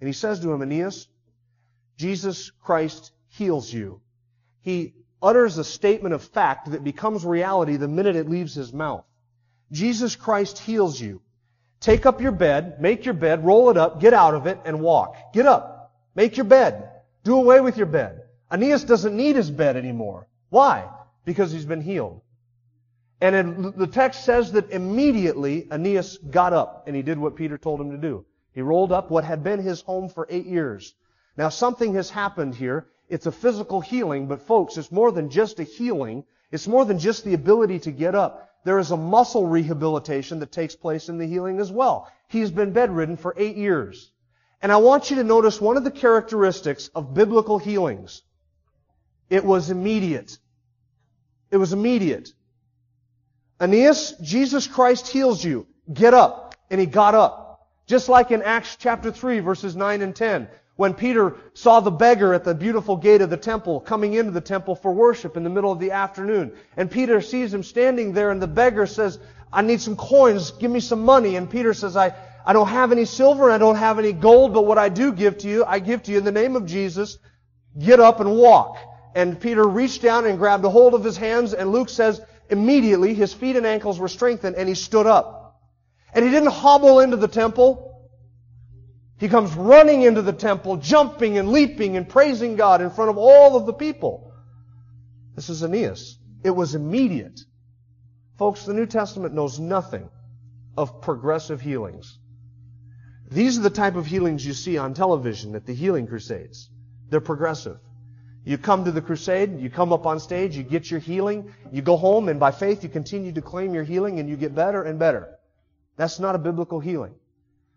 And 0.00 0.08
he 0.08 0.14
says 0.14 0.40
to 0.40 0.50
him, 0.50 0.62
Aeneas, 0.62 1.06
Jesus 1.98 2.50
Christ 2.62 3.12
heals 3.28 3.70
you. 3.70 4.00
He 4.62 4.94
utters 5.22 5.58
a 5.58 5.64
statement 5.64 6.14
of 6.14 6.22
fact 6.22 6.70
that 6.70 6.82
becomes 6.82 7.22
reality 7.22 7.76
the 7.76 7.86
minute 7.86 8.16
it 8.16 8.30
leaves 8.30 8.54
his 8.54 8.72
mouth. 8.72 9.04
Jesus 9.72 10.16
Christ 10.16 10.58
heals 10.58 10.98
you. 10.98 11.20
Take 11.80 12.06
up 12.06 12.22
your 12.22 12.32
bed, 12.32 12.80
make 12.80 13.04
your 13.04 13.12
bed, 13.12 13.44
roll 13.44 13.68
it 13.68 13.76
up, 13.76 14.00
get 14.00 14.14
out 14.14 14.34
of 14.34 14.46
it, 14.46 14.58
and 14.64 14.80
walk. 14.80 15.34
Get 15.34 15.44
up. 15.44 15.92
Make 16.14 16.38
your 16.38 16.44
bed. 16.44 16.88
Do 17.24 17.36
away 17.36 17.60
with 17.60 17.76
your 17.76 17.86
bed. 17.86 18.22
Aeneas 18.50 18.84
doesn't 18.84 19.14
need 19.14 19.36
his 19.36 19.50
bed 19.50 19.76
anymore. 19.76 20.28
Why? 20.48 20.88
Because 21.26 21.52
he's 21.52 21.66
been 21.66 21.82
healed. 21.82 22.22
And 23.20 23.74
the 23.74 23.86
text 23.86 24.24
says 24.24 24.52
that 24.52 24.70
immediately 24.70 25.66
Aeneas 25.70 26.18
got 26.18 26.52
up 26.52 26.84
and 26.86 26.94
he 26.94 27.02
did 27.02 27.18
what 27.18 27.36
Peter 27.36 27.56
told 27.56 27.80
him 27.80 27.90
to 27.90 27.98
do. 27.98 28.24
He 28.52 28.60
rolled 28.60 28.92
up 28.92 29.10
what 29.10 29.24
had 29.24 29.42
been 29.42 29.60
his 29.60 29.80
home 29.80 30.08
for 30.08 30.26
eight 30.30 30.46
years. 30.46 30.94
Now 31.36 31.48
something 31.48 31.94
has 31.94 32.10
happened 32.10 32.54
here. 32.54 32.86
It's 33.08 33.26
a 33.26 33.32
physical 33.32 33.80
healing, 33.80 34.26
but 34.26 34.42
folks, 34.42 34.76
it's 34.76 34.92
more 34.92 35.12
than 35.12 35.30
just 35.30 35.58
a 35.58 35.64
healing. 35.64 36.24
It's 36.50 36.68
more 36.68 36.84
than 36.84 36.98
just 36.98 37.24
the 37.24 37.34
ability 37.34 37.80
to 37.80 37.90
get 37.90 38.14
up. 38.14 38.50
There 38.64 38.78
is 38.78 38.90
a 38.90 38.96
muscle 38.96 39.46
rehabilitation 39.46 40.38
that 40.40 40.52
takes 40.52 40.74
place 40.74 41.08
in 41.08 41.18
the 41.18 41.26
healing 41.26 41.60
as 41.60 41.70
well. 41.70 42.10
He's 42.28 42.50
been 42.50 42.72
bedridden 42.72 43.16
for 43.16 43.34
eight 43.36 43.56
years. 43.56 44.10
And 44.62 44.72
I 44.72 44.76
want 44.76 45.10
you 45.10 45.16
to 45.16 45.24
notice 45.24 45.60
one 45.60 45.76
of 45.76 45.84
the 45.84 45.90
characteristics 45.90 46.88
of 46.94 47.12
biblical 47.12 47.58
healings. 47.58 48.22
It 49.28 49.44
was 49.44 49.70
immediate. 49.70 50.38
It 51.50 51.58
was 51.58 51.72
immediate. 51.72 52.32
Aeneas, 53.60 54.14
Jesus 54.20 54.66
Christ 54.66 55.08
heals 55.08 55.44
you. 55.44 55.66
Get 55.92 56.14
up. 56.14 56.54
And 56.70 56.80
he 56.80 56.86
got 56.86 57.14
up. 57.14 57.68
Just 57.86 58.08
like 58.08 58.30
in 58.30 58.42
Acts 58.42 58.76
chapter 58.76 59.10
3 59.10 59.40
verses 59.40 59.76
9 59.76 60.02
and 60.02 60.16
10, 60.16 60.48
When 60.76 60.94
Peter 60.94 61.36
saw 61.52 61.80
the 61.80 61.90
beggar 61.90 62.32
at 62.32 62.44
the 62.44 62.54
beautiful 62.54 62.96
gate 62.96 63.20
of 63.20 63.30
the 63.30 63.36
temple 63.36 63.80
coming 63.80 64.14
into 64.14 64.30
the 64.30 64.40
temple 64.40 64.74
for 64.74 64.92
worship 64.92 65.36
in 65.36 65.44
the 65.44 65.50
middle 65.50 65.70
of 65.70 65.78
the 65.78 65.90
afternoon. 65.90 66.52
And 66.76 66.90
Peter 66.90 67.20
sees 67.20 67.52
him 67.52 67.62
standing 67.62 68.12
there 68.12 68.30
and 68.30 68.40
the 68.40 68.46
beggar 68.46 68.86
says, 68.86 69.18
I 69.52 69.62
need 69.62 69.80
some 69.80 69.96
coins. 69.96 70.50
Give 70.52 70.70
me 70.70 70.80
some 70.80 71.04
money. 71.04 71.36
And 71.36 71.48
Peter 71.48 71.74
says, 71.74 71.96
I, 71.96 72.14
I 72.44 72.52
don't 72.52 72.68
have 72.68 72.90
any 72.90 73.04
silver. 73.04 73.50
I 73.50 73.58
don't 73.58 73.76
have 73.76 73.98
any 73.98 74.12
gold, 74.12 74.52
but 74.52 74.66
what 74.66 74.78
I 74.78 74.88
do 74.88 75.12
give 75.12 75.38
to 75.38 75.48
you, 75.48 75.64
I 75.64 75.78
give 75.78 76.02
to 76.04 76.12
you 76.12 76.18
in 76.18 76.24
the 76.24 76.32
name 76.32 76.56
of 76.56 76.66
Jesus. 76.66 77.18
Get 77.78 78.00
up 78.00 78.20
and 78.20 78.36
walk. 78.36 78.78
And 79.14 79.38
Peter 79.40 79.64
reached 79.64 80.02
down 80.02 80.26
and 80.26 80.38
grabbed 80.38 80.64
a 80.64 80.70
hold 80.70 80.94
of 80.94 81.04
his 81.04 81.16
hands 81.16 81.54
and 81.54 81.70
Luke 81.70 81.88
says, 81.88 82.20
immediately 82.50 83.14
his 83.14 83.32
feet 83.32 83.56
and 83.56 83.66
ankles 83.66 83.98
were 83.98 84.08
strengthened 84.08 84.56
and 84.56 84.68
he 84.68 84.74
stood 84.74 85.06
up. 85.06 85.60
And 86.12 86.24
he 86.24 86.30
didn't 86.30 86.50
hobble 86.50 87.00
into 87.00 87.16
the 87.16 87.28
temple. 87.28 88.08
He 89.18 89.28
comes 89.28 89.52
running 89.54 90.02
into 90.02 90.22
the 90.22 90.32
temple, 90.32 90.76
jumping 90.76 91.38
and 91.38 91.50
leaping 91.50 91.96
and 91.96 92.08
praising 92.08 92.56
God 92.56 92.82
in 92.82 92.90
front 92.90 93.10
of 93.10 93.18
all 93.18 93.56
of 93.56 93.66
the 93.66 93.72
people. 93.72 94.32
This 95.34 95.48
is 95.48 95.62
Aeneas. 95.62 96.18
It 96.44 96.50
was 96.50 96.74
immediate. 96.74 97.40
Folks, 98.38 98.64
the 98.64 98.74
New 98.74 98.86
Testament 98.86 99.34
knows 99.34 99.58
nothing 99.58 100.08
of 100.76 101.00
progressive 101.00 101.60
healings. 101.60 102.18
These 103.30 103.58
are 103.58 103.62
the 103.62 103.70
type 103.70 103.96
of 103.96 104.06
healings 104.06 104.44
you 104.44 104.52
see 104.52 104.76
on 104.76 104.94
television 104.94 105.54
at 105.54 105.66
the 105.66 105.74
healing 105.74 106.06
crusades. 106.06 106.68
They're 107.08 107.20
progressive. 107.20 107.78
You 108.44 108.58
come 108.58 108.84
to 108.84 108.92
the 108.92 109.00
crusade, 109.00 109.58
you 109.58 109.70
come 109.70 109.92
up 109.92 110.06
on 110.06 110.20
stage, 110.20 110.56
you 110.56 110.62
get 110.62 110.90
your 110.90 111.00
healing, 111.00 111.54
you 111.72 111.80
go 111.80 111.96
home, 111.96 112.28
and 112.28 112.38
by 112.38 112.50
faith 112.50 112.82
you 112.82 112.90
continue 112.90 113.32
to 113.32 113.40
claim 113.40 113.72
your 113.72 113.84
healing 113.84 114.20
and 114.20 114.28
you 114.28 114.36
get 114.36 114.54
better 114.54 114.82
and 114.82 114.98
better. 114.98 115.38
That's 115.96 116.18
not 116.18 116.34
a 116.34 116.38
biblical 116.38 116.78
healing. 116.78 117.14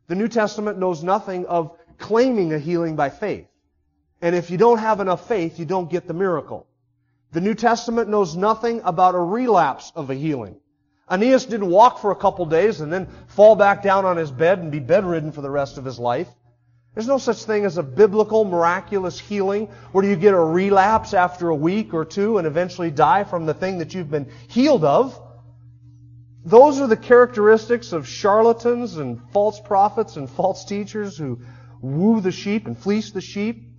The 0.08 0.16
New 0.16 0.28
Testament 0.28 0.78
knows 0.78 1.04
nothing 1.04 1.46
of 1.46 1.78
claiming 1.98 2.54
a 2.54 2.60
healing 2.60 2.96
by 2.96 3.10
faith. 3.10 3.48
And 4.22 4.36
if 4.36 4.50
you 4.50 4.58
don't 4.58 4.80
have 4.80 5.00
enough 5.00 5.28
faith, 5.28 5.58
you 5.58 5.66
don't 5.66 5.90
get 5.90 6.08
the 6.08 6.14
miracle. 6.14 6.68
The 7.32 7.42
New 7.42 7.54
Testament 7.54 8.10
knows 8.10 8.36
nothing 8.36 8.82
about 8.84 9.16
a 9.16 9.20
relapse 9.20 9.92
of 9.96 10.10
a 10.10 10.16
healing. 10.16 10.60
Aeneas 11.10 11.46
didn't 11.46 11.70
walk 11.70 12.00
for 12.00 12.12
a 12.12 12.16
couple 12.16 12.46
days 12.46 12.82
and 12.82 12.92
then 12.92 13.08
fall 13.28 13.56
back 13.56 13.84
down 13.84 14.06
on 14.06 14.18
his 14.18 14.32
bed 14.32 14.60
and 14.60 14.72
be 14.72 14.80
bedridden 14.80 15.32
for 15.32 15.42
the 15.42 15.50
rest 15.50 15.78
of 15.78 15.86
his 15.86 16.00
life. 16.00 16.28
There's 16.98 17.08
no 17.08 17.20
such 17.20 17.44
thing 17.44 17.64
as 17.64 17.78
a 17.78 17.84
biblical 17.84 18.44
miraculous 18.44 19.20
healing 19.20 19.68
where 19.92 20.04
you 20.04 20.16
get 20.16 20.34
a 20.34 20.40
relapse 20.40 21.14
after 21.14 21.50
a 21.50 21.56
week 21.56 21.94
or 21.94 22.06
two 22.06 22.40
and 22.40 22.48
eventually 22.48 22.90
die 22.90 23.24
from 23.24 23.46
the 23.46 23.54
thing 23.54 23.78
that 23.78 23.94
you've 23.94 24.10
been 24.10 24.32
healed 24.48 24.84
of. 24.84 25.22
Those 26.44 26.80
are 26.80 26.88
the 26.88 26.98
characteristics 26.98 27.94
of 27.94 28.08
charlatans 28.08 28.98
and 28.98 29.22
false 29.32 29.60
prophets 29.60 30.16
and 30.16 30.28
false 30.28 30.66
teachers 30.66 31.16
who 31.16 31.42
woo 31.82 32.20
the 32.20 32.32
sheep 32.32 32.66
and 32.66 32.76
fleece 32.76 33.12
the 33.12 33.22
sheep. 33.22 33.70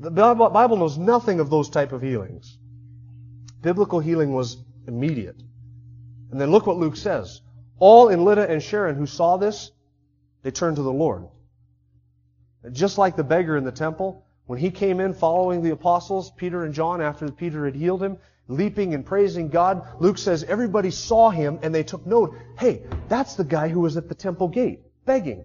The 0.00 0.10
Bible 0.10 0.78
knows 0.78 0.96
nothing 0.96 1.40
of 1.40 1.50
those 1.50 1.68
type 1.68 1.92
of 1.92 2.00
healings. 2.00 2.56
Biblical 3.60 4.00
healing 4.00 4.32
was 4.32 4.56
immediate. 4.86 5.36
And 6.30 6.40
then 6.40 6.50
look 6.50 6.66
what 6.66 6.78
Luke 6.78 6.96
says. 6.96 7.42
All 7.78 8.08
in 8.08 8.24
Lydda 8.24 8.48
and 8.48 8.62
Sharon 8.62 8.96
who 8.96 9.04
saw 9.04 9.36
this, 9.36 9.70
they 10.42 10.50
turned 10.50 10.76
to 10.76 10.82
the 10.82 10.90
Lord. 10.90 11.26
Just 12.72 12.98
like 12.98 13.16
the 13.16 13.24
beggar 13.24 13.56
in 13.56 13.64
the 13.64 13.72
temple, 13.72 14.24
when 14.46 14.58
he 14.58 14.70
came 14.70 15.00
in 15.00 15.14
following 15.14 15.62
the 15.62 15.70
apostles, 15.70 16.30
Peter 16.32 16.64
and 16.64 16.74
John, 16.74 17.00
after 17.00 17.30
Peter 17.30 17.64
had 17.64 17.74
healed 17.74 18.02
him, 18.02 18.18
leaping 18.48 18.94
and 18.94 19.06
praising 19.06 19.48
God. 19.48 19.86
Luke 20.00 20.18
says 20.18 20.42
everybody 20.44 20.90
saw 20.90 21.30
him 21.30 21.60
and 21.62 21.74
they 21.74 21.84
took 21.84 22.04
note. 22.06 22.34
Hey, 22.58 22.82
that's 23.08 23.36
the 23.36 23.44
guy 23.44 23.68
who 23.68 23.80
was 23.80 23.96
at 23.96 24.08
the 24.08 24.14
temple 24.14 24.48
gate 24.48 24.80
begging. 25.06 25.44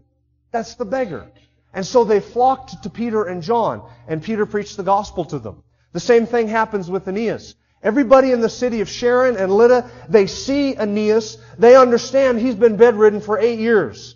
That's 0.51 0.75
the 0.75 0.85
beggar. 0.85 1.31
And 1.73 1.85
so 1.85 2.03
they 2.03 2.19
flocked 2.19 2.83
to 2.83 2.89
Peter 2.89 3.25
and 3.25 3.41
John 3.41 3.89
and 4.07 4.23
Peter 4.23 4.45
preached 4.45 4.77
the 4.77 4.83
gospel 4.83 5.25
to 5.25 5.39
them. 5.39 5.63
The 5.91 5.99
same 5.99 6.25
thing 6.25 6.47
happens 6.47 6.89
with 6.89 7.07
Aeneas. 7.07 7.55
Everybody 7.83 8.31
in 8.31 8.41
the 8.41 8.49
city 8.49 8.81
of 8.81 8.89
Sharon 8.89 9.37
and 9.37 9.51
Lydda, 9.51 9.89
they 10.09 10.25
see 10.25 10.75
Aeneas. 10.75 11.37
They 11.59 11.75
understand 11.75 12.39
he's 12.39 12.55
been 12.55 12.77
bedridden 12.77 13.21
for 13.21 13.37
eight 13.37 13.59
years. 13.59 14.15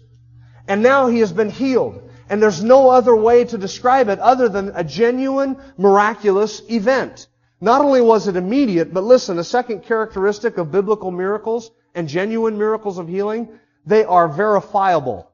And 0.67 0.81
now 0.81 1.07
he 1.07 1.19
has 1.19 1.31
been 1.31 1.49
healed. 1.49 2.08
And 2.29 2.41
there's 2.41 2.63
no 2.63 2.89
other 2.89 3.15
way 3.15 3.43
to 3.45 3.57
describe 3.57 4.07
it 4.07 4.19
other 4.19 4.47
than 4.47 4.71
a 4.75 4.83
genuine, 4.83 5.57
miraculous 5.77 6.61
event. 6.69 7.27
Not 7.59 7.81
only 7.81 8.01
was 8.01 8.27
it 8.27 8.35
immediate, 8.35 8.93
but 8.93 9.03
listen, 9.03 9.39
a 9.39 9.43
second 9.43 9.83
characteristic 9.83 10.57
of 10.57 10.71
biblical 10.71 11.11
miracles 11.11 11.71
and 11.95 12.07
genuine 12.07 12.57
miracles 12.57 12.99
of 12.99 13.07
healing, 13.07 13.49
they 13.85 14.05
are 14.05 14.27
verifiable. 14.27 15.29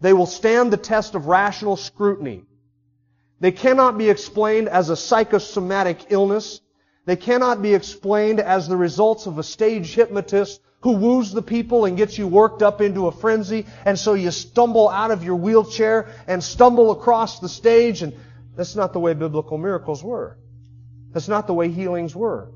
They 0.00 0.12
will 0.12 0.26
stand 0.26 0.72
the 0.72 0.76
test 0.78 1.14
of 1.14 1.26
rational 1.26 1.76
scrutiny. 1.76 2.44
They 3.40 3.52
cannot 3.52 3.98
be 3.98 4.10
explained 4.10 4.68
as 4.68 4.90
a 4.90 4.96
psychosomatic 4.96 6.06
illness. 6.08 6.60
They 7.08 7.16
cannot 7.16 7.62
be 7.62 7.72
explained 7.72 8.38
as 8.38 8.68
the 8.68 8.76
results 8.76 9.24
of 9.24 9.38
a 9.38 9.42
stage 9.42 9.94
hypnotist 9.94 10.60
who 10.82 10.92
woos 10.92 11.32
the 11.32 11.40
people 11.40 11.86
and 11.86 11.96
gets 11.96 12.18
you 12.18 12.28
worked 12.28 12.62
up 12.62 12.82
into 12.82 13.06
a 13.06 13.12
frenzy, 13.12 13.64
and 13.86 13.98
so 13.98 14.12
you 14.12 14.30
stumble 14.30 14.90
out 14.90 15.10
of 15.10 15.24
your 15.24 15.36
wheelchair 15.36 16.10
and 16.26 16.44
stumble 16.44 16.90
across 16.90 17.40
the 17.40 17.48
stage, 17.48 18.02
and 18.02 18.12
that's 18.54 18.76
not 18.76 18.92
the 18.92 19.00
way 19.00 19.14
biblical 19.14 19.56
miracles 19.56 20.04
were. 20.04 20.36
That's 21.12 21.28
not 21.28 21.46
the 21.46 21.54
way 21.54 21.70
healings 21.70 22.14
were. 22.14 22.52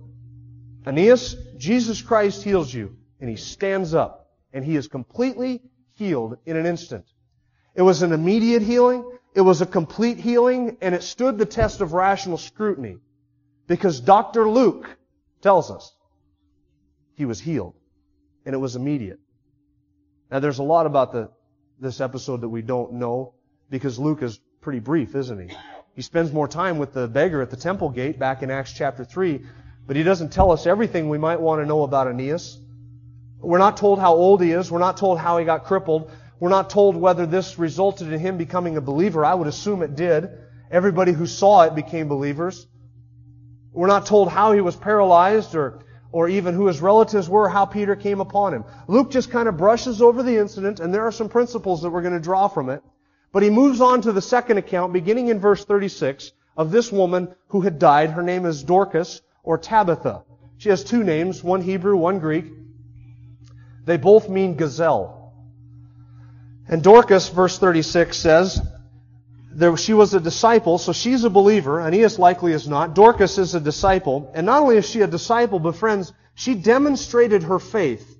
Aeneas, 0.86 1.34
Jesus 1.56 2.02
Christ 2.02 2.42
heals 2.42 2.74
you, 2.74 2.94
and 3.22 3.30
he 3.30 3.36
stands 3.36 3.94
up, 3.94 4.34
and 4.52 4.62
he 4.62 4.76
is 4.76 4.86
completely 4.86 5.62
healed 5.94 6.36
in 6.44 6.58
an 6.58 6.66
instant. 6.66 7.06
It 7.74 7.80
was 7.80 8.02
an 8.02 8.12
immediate 8.12 8.60
healing, 8.60 9.02
it 9.34 9.40
was 9.40 9.62
a 9.62 9.66
complete 9.66 10.18
healing, 10.18 10.76
and 10.82 10.94
it 10.94 11.04
stood 11.04 11.38
the 11.38 11.46
test 11.46 11.80
of 11.80 11.94
rational 11.94 12.36
scrutiny. 12.36 12.98
Because 13.72 14.00
Dr. 14.00 14.46
Luke 14.50 14.86
tells 15.40 15.70
us 15.70 15.96
he 17.14 17.24
was 17.24 17.40
healed, 17.40 17.74
and 18.44 18.54
it 18.54 18.58
was 18.58 18.76
immediate. 18.76 19.18
Now 20.30 20.40
there's 20.40 20.58
a 20.58 20.62
lot 20.62 20.84
about 20.84 21.12
the, 21.12 21.30
this 21.80 21.98
episode 22.02 22.42
that 22.42 22.50
we 22.50 22.60
don't 22.60 22.92
know, 22.92 23.32
because 23.70 23.98
Luke 23.98 24.20
is 24.20 24.38
pretty 24.60 24.80
brief, 24.80 25.14
isn't 25.14 25.48
he? 25.48 25.56
He 25.96 26.02
spends 26.02 26.32
more 26.32 26.46
time 26.46 26.76
with 26.76 26.92
the 26.92 27.08
beggar 27.08 27.40
at 27.40 27.48
the 27.48 27.56
temple 27.56 27.88
gate 27.88 28.18
back 28.18 28.42
in 28.42 28.50
Acts 28.50 28.74
chapter 28.74 29.06
3, 29.06 29.40
but 29.86 29.96
he 29.96 30.02
doesn't 30.02 30.34
tell 30.34 30.52
us 30.52 30.66
everything 30.66 31.08
we 31.08 31.16
might 31.16 31.40
want 31.40 31.62
to 31.62 31.66
know 31.66 31.82
about 31.82 32.08
Aeneas. 32.08 32.58
We're 33.38 33.56
not 33.56 33.78
told 33.78 33.98
how 33.98 34.12
old 34.12 34.42
he 34.42 34.52
is. 34.52 34.70
We're 34.70 34.80
not 34.80 34.98
told 34.98 35.18
how 35.18 35.38
he 35.38 35.46
got 35.46 35.64
crippled. 35.64 36.10
We're 36.38 36.50
not 36.50 36.68
told 36.68 36.94
whether 36.94 37.24
this 37.24 37.58
resulted 37.58 38.12
in 38.12 38.20
him 38.20 38.36
becoming 38.36 38.76
a 38.76 38.82
believer. 38.82 39.24
I 39.24 39.32
would 39.32 39.48
assume 39.48 39.82
it 39.82 39.96
did. 39.96 40.28
Everybody 40.70 41.12
who 41.12 41.26
saw 41.26 41.62
it 41.62 41.74
became 41.74 42.08
believers. 42.08 42.66
We're 43.72 43.86
not 43.86 44.06
told 44.06 44.30
how 44.30 44.52
he 44.52 44.60
was 44.60 44.76
paralyzed 44.76 45.54
or, 45.54 45.80
or 46.10 46.28
even 46.28 46.54
who 46.54 46.66
his 46.66 46.80
relatives 46.80 47.28
were, 47.28 47.48
how 47.48 47.64
Peter 47.64 47.96
came 47.96 48.20
upon 48.20 48.52
him. 48.52 48.64
Luke 48.86 49.10
just 49.10 49.30
kind 49.30 49.48
of 49.48 49.56
brushes 49.56 50.02
over 50.02 50.22
the 50.22 50.36
incident, 50.36 50.80
and 50.80 50.92
there 50.92 51.06
are 51.06 51.12
some 51.12 51.28
principles 51.28 51.82
that 51.82 51.90
we're 51.90 52.02
going 52.02 52.12
to 52.12 52.20
draw 52.20 52.48
from 52.48 52.68
it. 52.68 52.82
But 53.32 53.42
he 53.42 53.50
moves 53.50 53.80
on 53.80 54.02
to 54.02 54.12
the 54.12 54.20
second 54.20 54.58
account, 54.58 54.92
beginning 54.92 55.28
in 55.28 55.40
verse 55.40 55.64
36, 55.64 56.32
of 56.56 56.70
this 56.70 56.92
woman 56.92 57.34
who 57.48 57.62
had 57.62 57.78
died. 57.78 58.10
Her 58.10 58.22
name 58.22 58.44
is 58.44 58.62
Dorcas 58.62 59.22
or 59.42 59.56
Tabitha. 59.56 60.24
She 60.58 60.68
has 60.68 60.84
two 60.84 61.02
names, 61.02 61.42
one 61.42 61.62
Hebrew, 61.62 61.96
one 61.96 62.18
Greek. 62.18 62.44
They 63.84 63.96
both 63.96 64.28
mean 64.28 64.56
gazelle. 64.56 65.32
And 66.68 66.82
Dorcas, 66.82 67.28
verse 67.30 67.58
36 67.58 68.16
says, 68.16 68.60
there, 69.54 69.76
she 69.76 69.94
was 69.94 70.14
a 70.14 70.20
disciple, 70.20 70.78
so 70.78 70.92
she's 70.92 71.24
a 71.24 71.30
believer. 71.30 71.80
Aeneas 71.80 72.18
likely 72.18 72.52
is 72.52 72.68
not. 72.68 72.94
Dorcas 72.94 73.38
is 73.38 73.54
a 73.54 73.60
disciple. 73.60 74.30
And 74.34 74.46
not 74.46 74.62
only 74.62 74.76
is 74.76 74.88
she 74.88 75.02
a 75.02 75.06
disciple, 75.06 75.58
but 75.58 75.76
friends, 75.76 76.12
she 76.34 76.54
demonstrated 76.54 77.42
her 77.44 77.58
faith 77.58 78.18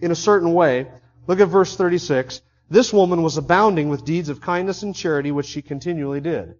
in 0.00 0.10
a 0.10 0.16
certain 0.16 0.54
way. 0.54 0.88
Look 1.26 1.40
at 1.40 1.48
verse 1.48 1.76
36. 1.76 2.40
This 2.70 2.92
woman 2.92 3.22
was 3.22 3.36
abounding 3.36 3.88
with 3.88 4.04
deeds 4.04 4.28
of 4.28 4.40
kindness 4.40 4.82
and 4.82 4.94
charity, 4.94 5.30
which 5.30 5.46
she 5.46 5.62
continually 5.62 6.20
did. 6.20 6.54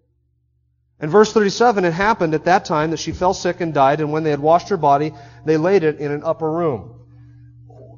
In 1.00 1.10
verse 1.10 1.32
37, 1.32 1.84
it 1.84 1.92
happened 1.92 2.34
at 2.34 2.46
that 2.46 2.64
time 2.64 2.90
that 2.90 2.98
she 2.98 3.12
fell 3.12 3.34
sick 3.34 3.60
and 3.60 3.72
died, 3.72 4.00
and 4.00 4.10
when 4.10 4.24
they 4.24 4.30
had 4.30 4.40
washed 4.40 4.70
her 4.70 4.76
body, 4.76 5.12
they 5.44 5.56
laid 5.56 5.84
it 5.84 6.00
in 6.00 6.10
an 6.10 6.24
upper 6.24 6.50
room. 6.50 6.94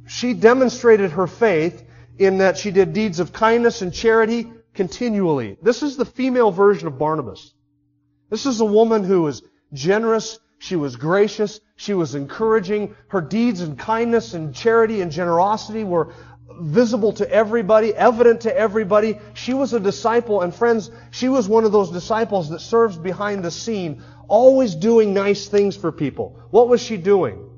She 0.07 0.35
demonstrated 0.35 1.12
her 1.12 1.27
faith 1.27 1.83
in 2.19 2.39
that 2.39 2.59
she 2.59 2.71
did 2.71 2.93
deeds 2.93 3.21
of 3.21 3.33
kindness 3.33 3.81
and 3.81 3.95
charity 3.95 4.53
continually. 4.75 5.57
This 5.62 5.83
is 5.83 5.97
the 5.97 6.05
female 6.05 6.50
version 6.50 6.87
of 6.87 6.99
Barnabas. 6.99 7.53
This 8.31 8.47
is 8.47 8.61
a 8.61 8.65
woman 8.65 9.05
who 9.05 9.23
was 9.23 9.43
generous, 9.73 10.39
she 10.59 10.77
was 10.77 10.97
gracious, 10.97 11.61
she 11.77 11.95
was 11.95 12.15
encouraging. 12.15 12.95
Her 13.09 13.21
deeds 13.21 13.61
and 13.61 13.79
kindness 13.79 14.35
and 14.35 14.55
charity 14.55 15.00
and 15.00 15.11
generosity 15.11 15.85
were 15.85 16.12
visible 16.61 17.12
to 17.15 17.31
everybody, 17.31 17.95
evident 17.95 18.43
to 18.43 18.57
everybody. 18.57 19.19
She 19.35 19.55
was 19.55 19.73
a 19.73 19.81
disciple, 19.81 20.43
and 20.43 20.55
friends, 20.55 20.91
she 21.11 21.29
was 21.29 21.49
one 21.49 21.65
of 21.65 21.73
those 21.73 21.91
disciples 21.91 22.50
that 22.50 22.61
serves 22.61 22.97
behind 22.97 23.45
the 23.45 23.50
scene, 23.50 24.03
always 24.29 24.75
doing 24.75 25.15
nice 25.15 25.49
things 25.49 25.77
for 25.77 25.91
people. 25.91 26.39
What 26.50 26.69
was 26.69 26.81
she 26.83 26.97
doing? 26.97 27.50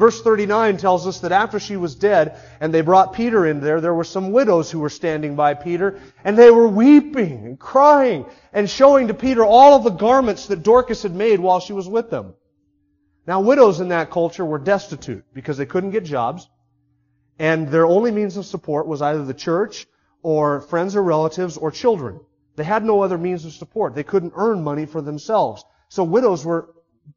Verse 0.00 0.22
39 0.22 0.78
tells 0.78 1.06
us 1.06 1.20
that 1.20 1.30
after 1.30 1.60
she 1.60 1.76
was 1.76 1.94
dead 1.94 2.40
and 2.58 2.72
they 2.72 2.80
brought 2.80 3.12
Peter 3.12 3.46
in 3.46 3.60
there, 3.60 3.82
there 3.82 3.92
were 3.92 4.02
some 4.02 4.32
widows 4.32 4.70
who 4.70 4.80
were 4.80 4.88
standing 4.88 5.36
by 5.36 5.52
Peter 5.52 6.00
and 6.24 6.38
they 6.38 6.50
were 6.50 6.66
weeping 6.66 7.44
and 7.44 7.60
crying 7.60 8.24
and 8.54 8.70
showing 8.70 9.08
to 9.08 9.14
Peter 9.14 9.44
all 9.44 9.76
of 9.76 9.84
the 9.84 9.90
garments 9.90 10.46
that 10.46 10.62
Dorcas 10.62 11.02
had 11.02 11.14
made 11.14 11.38
while 11.38 11.60
she 11.60 11.74
was 11.74 11.86
with 11.86 12.08
them. 12.08 12.32
Now 13.26 13.42
widows 13.42 13.80
in 13.80 13.88
that 13.88 14.10
culture 14.10 14.42
were 14.42 14.58
destitute 14.58 15.22
because 15.34 15.58
they 15.58 15.66
couldn't 15.66 15.90
get 15.90 16.04
jobs 16.04 16.48
and 17.38 17.68
their 17.68 17.84
only 17.84 18.10
means 18.10 18.38
of 18.38 18.46
support 18.46 18.86
was 18.86 19.02
either 19.02 19.26
the 19.26 19.34
church 19.34 19.86
or 20.22 20.62
friends 20.62 20.96
or 20.96 21.02
relatives 21.02 21.58
or 21.58 21.70
children. 21.70 22.20
They 22.56 22.64
had 22.64 22.86
no 22.86 23.02
other 23.02 23.18
means 23.18 23.44
of 23.44 23.52
support. 23.52 23.94
They 23.94 24.02
couldn't 24.02 24.32
earn 24.34 24.64
money 24.64 24.86
for 24.86 25.02
themselves. 25.02 25.62
So 25.90 26.04
widows 26.04 26.42
were 26.42 26.70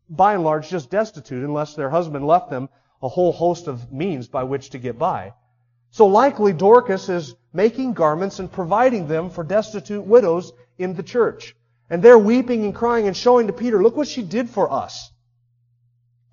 by 0.10 0.34
and 0.34 0.44
large 0.44 0.70
just 0.70 0.90
destitute 0.90 1.44
unless 1.44 1.76
their 1.76 1.90
husband 1.90 2.26
left 2.26 2.50
them 2.50 2.70
a 3.02 3.10
whole 3.10 3.32
host 3.32 3.68
of 3.68 3.92
means 3.92 4.28
by 4.28 4.44
which 4.44 4.70
to 4.72 4.78
get 4.78 4.98
by. 4.98 5.34
So 5.92 6.08
likely 6.08 6.54
Dorcas 6.54 7.10
is 7.10 7.36
making 7.52 7.94
garments 7.94 8.40
and 8.40 8.52
providing 8.52 9.08
them 9.08 9.30
for 9.30 9.44
destitute 9.44 10.04
widows 10.04 10.54
in 10.78 10.96
the 10.96 11.04
church. 11.04 11.56
And 11.90 12.02
they're 12.02 12.18
weeping 12.18 12.64
and 12.64 12.74
crying 12.74 13.08
and 13.08 13.16
showing 13.16 13.48
to 13.48 13.54
Peter, 13.54 13.84
look 13.84 13.96
what 13.96 14.08
she 14.08 14.24
did 14.24 14.50
for 14.50 14.72
us. 14.72 15.12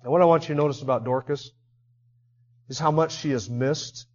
And 0.01 0.11
what 0.11 0.21
I 0.21 0.25
want 0.25 0.43
you 0.49 0.55
to 0.55 0.61
notice 0.61 0.81
about 0.81 1.03
Dorcas 1.03 1.51
is 2.69 2.79
how 2.79 2.89
much 2.89 3.15
she 3.17 3.31
is 3.31 3.49
missed, 3.49 4.07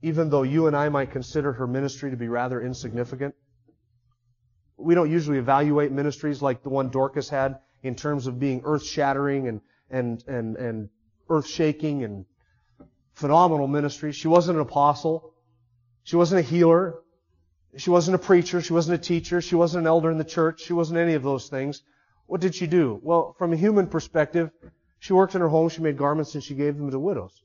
even 0.00 0.30
though 0.30 0.44
you 0.44 0.68
and 0.68 0.76
I 0.76 0.88
might 0.88 1.10
consider 1.10 1.52
her 1.52 1.66
ministry 1.66 2.10
to 2.10 2.16
be 2.16 2.28
rather 2.28 2.60
insignificant. 2.60 3.34
We 4.76 4.94
don't 4.94 5.10
usually 5.10 5.38
evaluate 5.38 5.90
ministries 5.90 6.40
like 6.40 6.62
the 6.62 6.68
one 6.70 6.88
Dorcas 6.88 7.28
had 7.28 7.58
in 7.82 7.94
terms 7.94 8.26
of 8.26 8.38
being 8.38 8.62
earth 8.64 8.84
shattering 8.84 9.48
and, 9.48 9.60
and, 9.90 10.24
and, 10.26 10.56
and 10.56 10.88
earth 11.28 11.46
shaking 11.46 12.04
and 12.04 12.24
phenomenal 13.14 13.66
ministry. 13.66 14.12
She 14.12 14.28
wasn't 14.28 14.56
an 14.56 14.62
apostle. 14.62 15.34
She 16.04 16.16
wasn't 16.16 16.40
a 16.40 16.42
healer. 16.42 17.00
She 17.76 17.90
wasn't 17.90 18.14
a 18.14 18.18
preacher. 18.18 18.60
She 18.62 18.72
wasn't 18.72 19.00
a 19.00 19.02
teacher. 19.02 19.40
She 19.40 19.54
wasn't 19.54 19.82
an 19.82 19.86
elder 19.86 20.10
in 20.10 20.18
the 20.18 20.24
church. 20.24 20.62
She 20.62 20.72
wasn't 20.72 20.98
any 20.98 21.14
of 21.14 21.22
those 21.22 21.48
things. 21.48 21.82
What 22.26 22.40
did 22.40 22.54
she 22.54 22.66
do? 22.66 23.00
Well, 23.02 23.34
from 23.38 23.52
a 23.52 23.56
human 23.56 23.86
perspective, 23.86 24.50
she 24.98 25.12
worked 25.12 25.34
in 25.34 25.40
her 25.40 25.48
home, 25.48 25.68
she 25.68 25.80
made 25.80 25.96
garments, 25.96 26.34
and 26.34 26.42
she 26.42 26.54
gave 26.54 26.76
them 26.76 26.90
to 26.90 26.98
widows. 26.98 27.42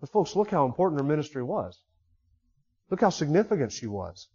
But 0.00 0.10
folks, 0.10 0.34
look 0.36 0.50
how 0.50 0.64
important 0.64 1.00
her 1.00 1.06
ministry 1.06 1.42
was. 1.42 1.78
Look 2.90 3.00
how 3.00 3.10
significant 3.10 3.72
she 3.72 3.86
was. 3.86 4.28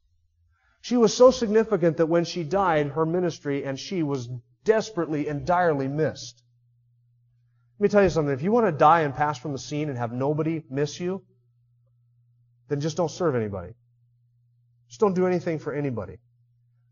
She 0.82 0.98
was 0.98 1.14
so 1.14 1.32
significant 1.32 1.98
that 1.98 2.06
when 2.06 2.26
she 2.26 2.44
died, 2.44 2.88
her 2.90 3.06
ministry 3.06 3.64
and 3.66 3.80
she 3.80 4.04
was 4.04 4.30
desperately 4.68 5.28
and 5.30 5.46
direly 5.46 5.88
missed. 5.88 6.44
Let 7.80 7.84
me 7.84 7.90
tell 7.90 8.04
you 8.04 8.10
something. 8.10 8.34
If 8.34 8.42
you 8.44 8.52
want 8.52 8.68
to 8.68 8.72
die 8.72 9.02
and 9.02 9.16
pass 9.16 9.38
from 9.40 9.54
the 9.54 9.60
scene 9.60 9.90
and 9.90 9.98
have 9.98 10.12
nobody 10.12 10.64
miss 10.70 11.00
you, 11.00 11.24
then 12.68 12.82
just 12.82 12.98
don't 12.98 13.10
serve 13.10 13.36
anybody. 13.36 13.74
Just 14.90 15.00
don't 15.00 15.14
do 15.14 15.26
anything 15.26 15.60
for 15.60 15.74
anybody. 15.74 16.18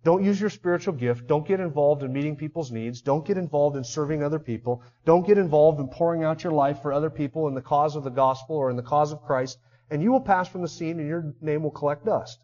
Don't 0.05 0.23
use 0.23 0.39
your 0.39 0.51
spiritual 0.51 0.93
gift. 0.93 1.27
Don't 1.27 1.47
get 1.47 1.59
involved 1.59 2.03
in 2.03 2.13
meeting 2.13 2.35
people's 2.35 2.71
needs. 2.71 3.01
Don't 3.01 3.25
get 3.25 3.37
involved 3.37 3.75
in 3.75 3.83
serving 3.83 4.23
other 4.23 4.39
people. 4.39 4.83
Don't 5.03 5.25
get 5.27 5.37
involved 5.37 5.79
in 5.79 5.87
pouring 5.87 6.23
out 6.23 6.43
your 6.43 6.53
life 6.53 6.81
for 6.81 6.93
other 6.93 7.09
people 7.09 7.47
in 7.47 7.55
the 7.55 7.61
cause 7.61 7.95
of 7.95 8.03
the 8.03 8.11
gospel 8.11 8.55
or 8.55 8.69
in 8.69 8.75
the 8.75 8.83
cause 8.83 9.11
of 9.11 9.23
Christ. 9.23 9.57
And 9.89 10.01
you 10.01 10.11
will 10.11 10.21
pass 10.21 10.47
from 10.47 10.61
the 10.61 10.67
scene 10.67 10.99
and 10.99 11.07
your 11.07 11.33
name 11.41 11.63
will 11.63 11.71
collect 11.71 12.05
dust. 12.05 12.39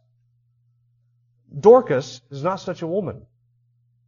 Dorcas 1.57 2.21
is 2.31 2.43
not 2.43 2.59
such 2.59 2.81
a 2.81 2.87
woman. 2.87 3.27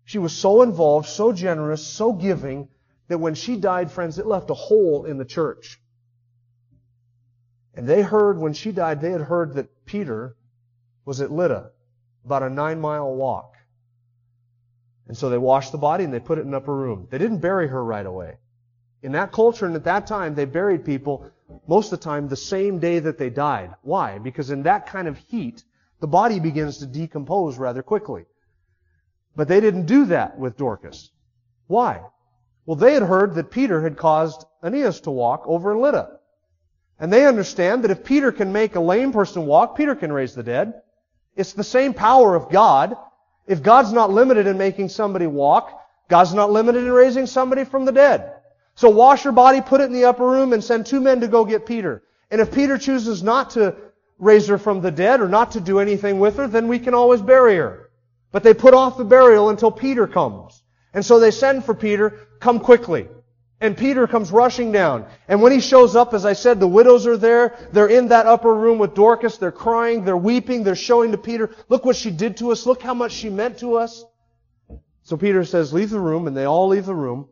She 0.05 0.19
was 0.19 0.33
so 0.33 0.61
involved, 0.61 1.07
so 1.07 1.31
generous, 1.31 1.85
so 1.85 2.13
giving, 2.13 2.67
that 3.07 3.19
when 3.19 3.35
she 3.35 3.57
died, 3.57 3.91
friends, 3.91 4.19
it 4.19 4.25
left 4.25 4.49
a 4.49 4.55
hole 4.55 5.05
in 5.05 5.17
the 5.17 5.25
church. 5.25 5.79
And 7.73 7.87
they 7.87 8.01
heard, 8.01 8.37
when 8.37 8.53
she 8.53 8.71
died, 8.71 9.01
they 9.01 9.11
had 9.11 9.21
heard 9.21 9.53
that 9.55 9.85
Peter 9.85 10.35
was 11.05 11.21
at 11.21 11.31
Lydda, 11.31 11.71
about 12.25 12.43
a 12.43 12.49
nine 12.49 12.79
mile 12.79 13.13
walk. 13.13 13.55
And 15.07 15.17
so 15.17 15.29
they 15.29 15.37
washed 15.37 15.71
the 15.71 15.77
body 15.77 16.03
and 16.03 16.13
they 16.13 16.19
put 16.19 16.37
it 16.37 16.41
in 16.41 16.49
an 16.49 16.53
upper 16.53 16.75
room. 16.75 17.07
They 17.09 17.17
didn't 17.17 17.39
bury 17.39 17.67
her 17.67 17.83
right 17.83 18.05
away. 18.05 18.37
In 19.01 19.11
that 19.13 19.33
culture 19.33 19.65
and 19.65 19.75
at 19.75 19.83
that 19.83 20.07
time, 20.07 20.33
they 20.33 20.45
buried 20.45 20.85
people 20.85 21.29
most 21.67 21.91
of 21.91 21.99
the 21.99 22.03
time 22.03 22.27
the 22.27 22.35
same 22.37 22.79
day 22.79 22.99
that 22.99 23.17
they 23.17 23.29
died. 23.29 23.73
Why? 23.81 24.17
Because 24.17 24.49
in 24.49 24.63
that 24.63 24.87
kind 24.87 25.07
of 25.07 25.17
heat, 25.17 25.63
the 25.99 26.07
body 26.07 26.39
begins 26.39 26.77
to 26.77 26.85
decompose 26.85 27.57
rather 27.57 27.83
quickly. 27.83 28.25
But 29.35 29.47
they 29.47 29.59
didn't 29.59 29.85
do 29.85 30.05
that 30.05 30.37
with 30.37 30.57
Dorcas. 30.57 31.09
Why? 31.67 32.01
Well, 32.65 32.75
they 32.75 32.93
had 32.93 33.03
heard 33.03 33.35
that 33.35 33.51
Peter 33.51 33.81
had 33.81 33.97
caused 33.97 34.45
Aeneas 34.63 35.01
to 35.01 35.11
walk 35.11 35.43
over 35.45 35.71
in 35.71 35.79
Lydda. 35.79 36.19
And 36.99 37.11
they 37.11 37.25
understand 37.25 37.83
that 37.83 37.91
if 37.91 38.03
Peter 38.03 38.31
can 38.31 38.53
make 38.53 38.75
a 38.75 38.79
lame 38.79 39.11
person 39.11 39.45
walk, 39.45 39.75
Peter 39.75 39.95
can 39.95 40.13
raise 40.13 40.35
the 40.35 40.43
dead. 40.43 40.81
It's 41.35 41.53
the 41.53 41.63
same 41.63 41.93
power 41.93 42.35
of 42.35 42.49
God. 42.49 42.95
If 43.47 43.63
God's 43.63 43.91
not 43.91 44.11
limited 44.11 44.47
in 44.47 44.57
making 44.57 44.89
somebody 44.89 45.27
walk, 45.27 45.81
God's 46.07 46.33
not 46.33 46.51
limited 46.51 46.83
in 46.83 46.91
raising 46.91 47.25
somebody 47.25 47.65
from 47.65 47.85
the 47.85 47.91
dead. 47.91 48.33
So 48.75 48.89
wash 48.89 49.23
her 49.23 49.31
body, 49.31 49.61
put 49.61 49.81
it 49.81 49.85
in 49.85 49.93
the 49.93 50.05
upper 50.05 50.25
room, 50.25 50.53
and 50.53 50.63
send 50.63 50.85
two 50.85 51.01
men 51.01 51.21
to 51.21 51.27
go 51.27 51.43
get 51.43 51.65
Peter. 51.65 52.03
And 52.31 52.39
if 52.39 52.53
Peter 52.53 52.77
chooses 52.77 53.21
not 53.21 53.51
to 53.51 53.75
raise 54.17 54.47
her 54.47 54.57
from 54.57 54.81
the 54.81 54.91
dead 54.91 55.21
or 55.21 55.27
not 55.27 55.51
to 55.51 55.59
do 55.59 55.79
anything 55.79 56.19
with 56.19 56.37
her, 56.37 56.47
then 56.47 56.67
we 56.67 56.79
can 56.79 56.93
always 56.93 57.21
bury 57.21 57.57
her. 57.57 57.82
But 58.33 58.43
they 58.43 58.55
put 58.55 58.73
off 58.73 58.97
the 58.97 59.05
burial 59.05 59.49
until 59.49 59.71
Peter 59.71 60.07
comes. 60.07 60.61
And 60.91 61.05
so 61.05 61.19
they 61.19 61.31
send 61.31 61.63
for 61.63 61.75
Peter, 61.75 62.27
come 62.39 62.59
quickly. 62.59 63.07
And 63.61 63.77
Peter 63.77 64.07
comes 64.07 64.31
rushing 64.31 64.71
down. 64.71 65.05
And 65.27 65.41
when 65.41 65.51
he 65.51 65.61
shows 65.61 65.95
up, 65.95 66.13
as 66.13 66.25
I 66.25 66.33
said, 66.33 66.59
the 66.59 66.67
widows 66.67 67.05
are 67.07 67.15
there. 67.15 67.55
They're 67.71 67.87
in 67.87 68.07
that 68.09 68.25
upper 68.25 68.53
room 68.53 68.79
with 68.79 68.95
Dorcas. 68.95 69.37
They're 69.37 69.51
crying. 69.51 70.03
They're 70.03 70.17
weeping. 70.17 70.63
They're 70.63 70.75
showing 70.75 71.11
to 71.11 71.17
Peter, 71.17 71.51
look 71.69 71.85
what 71.85 71.95
she 71.95 72.09
did 72.09 72.37
to 72.37 72.51
us. 72.51 72.65
Look 72.65 72.81
how 72.81 72.95
much 72.95 73.11
she 73.11 73.29
meant 73.29 73.59
to 73.59 73.75
us. 73.75 74.03
So 75.03 75.15
Peter 75.15 75.45
says, 75.45 75.71
leave 75.71 75.91
the 75.91 75.99
room. 75.99 76.25
And 76.27 76.35
they 76.35 76.45
all 76.45 76.67
leave 76.67 76.87
the 76.87 76.95
room. 76.95 77.29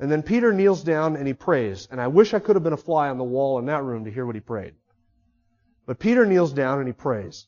And 0.00 0.10
then 0.10 0.22
Peter 0.22 0.52
kneels 0.52 0.82
down 0.82 1.16
and 1.16 1.26
he 1.26 1.34
prays. 1.34 1.88
And 1.90 2.00
I 2.00 2.08
wish 2.08 2.32
I 2.32 2.38
could 2.38 2.56
have 2.56 2.64
been 2.64 2.72
a 2.72 2.78
fly 2.78 3.10
on 3.10 3.18
the 3.18 3.24
wall 3.24 3.58
in 3.58 3.66
that 3.66 3.84
room 3.84 4.06
to 4.06 4.10
hear 4.10 4.24
what 4.24 4.34
he 4.34 4.40
prayed. 4.40 4.74
But 5.84 5.98
Peter 5.98 6.24
kneels 6.24 6.52
down 6.52 6.78
and 6.78 6.88
he 6.88 6.92
prays. 6.92 7.46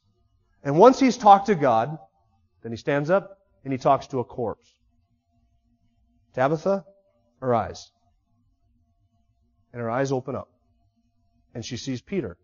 And 0.63 0.79
once 0.79 1.01
he's 1.01 1.17
talked 1.17 1.47
to 1.47 1.55
God, 1.55 1.99
then 2.63 2.73
he 2.73 2.77
stands 2.77 3.11
up 3.11 3.39
and 3.65 3.73
he 3.73 3.79
talks 3.79 4.09
to 4.09 4.21
a 4.21 4.25
corpse. 4.25 4.73
Tabitha, 6.35 6.85
arise. 7.43 7.91
And 9.73 9.81
her 9.81 9.91
eyes 9.91 10.13
open 10.13 10.35
up. 10.35 10.49
And 11.55 11.65
she 11.65 11.77
sees 11.77 12.01
Peter. 12.01 12.37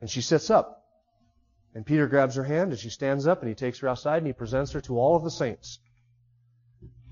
And 0.00 0.08
she 0.08 0.20
sits 0.20 0.50
up. 0.50 0.84
And 1.74 1.86
Peter 1.86 2.08
grabs 2.08 2.34
her 2.34 2.44
hand 2.44 2.72
and 2.72 2.80
she 2.80 2.90
stands 2.90 3.26
up 3.26 3.40
and 3.40 3.48
he 3.48 3.54
takes 3.54 3.78
her 3.78 3.88
outside 3.88 4.18
and 4.18 4.26
he 4.26 4.32
presents 4.32 4.72
her 4.72 4.80
to 4.82 4.98
all 4.98 5.16
of 5.16 5.22
the 5.22 5.30
saints. 5.30 5.78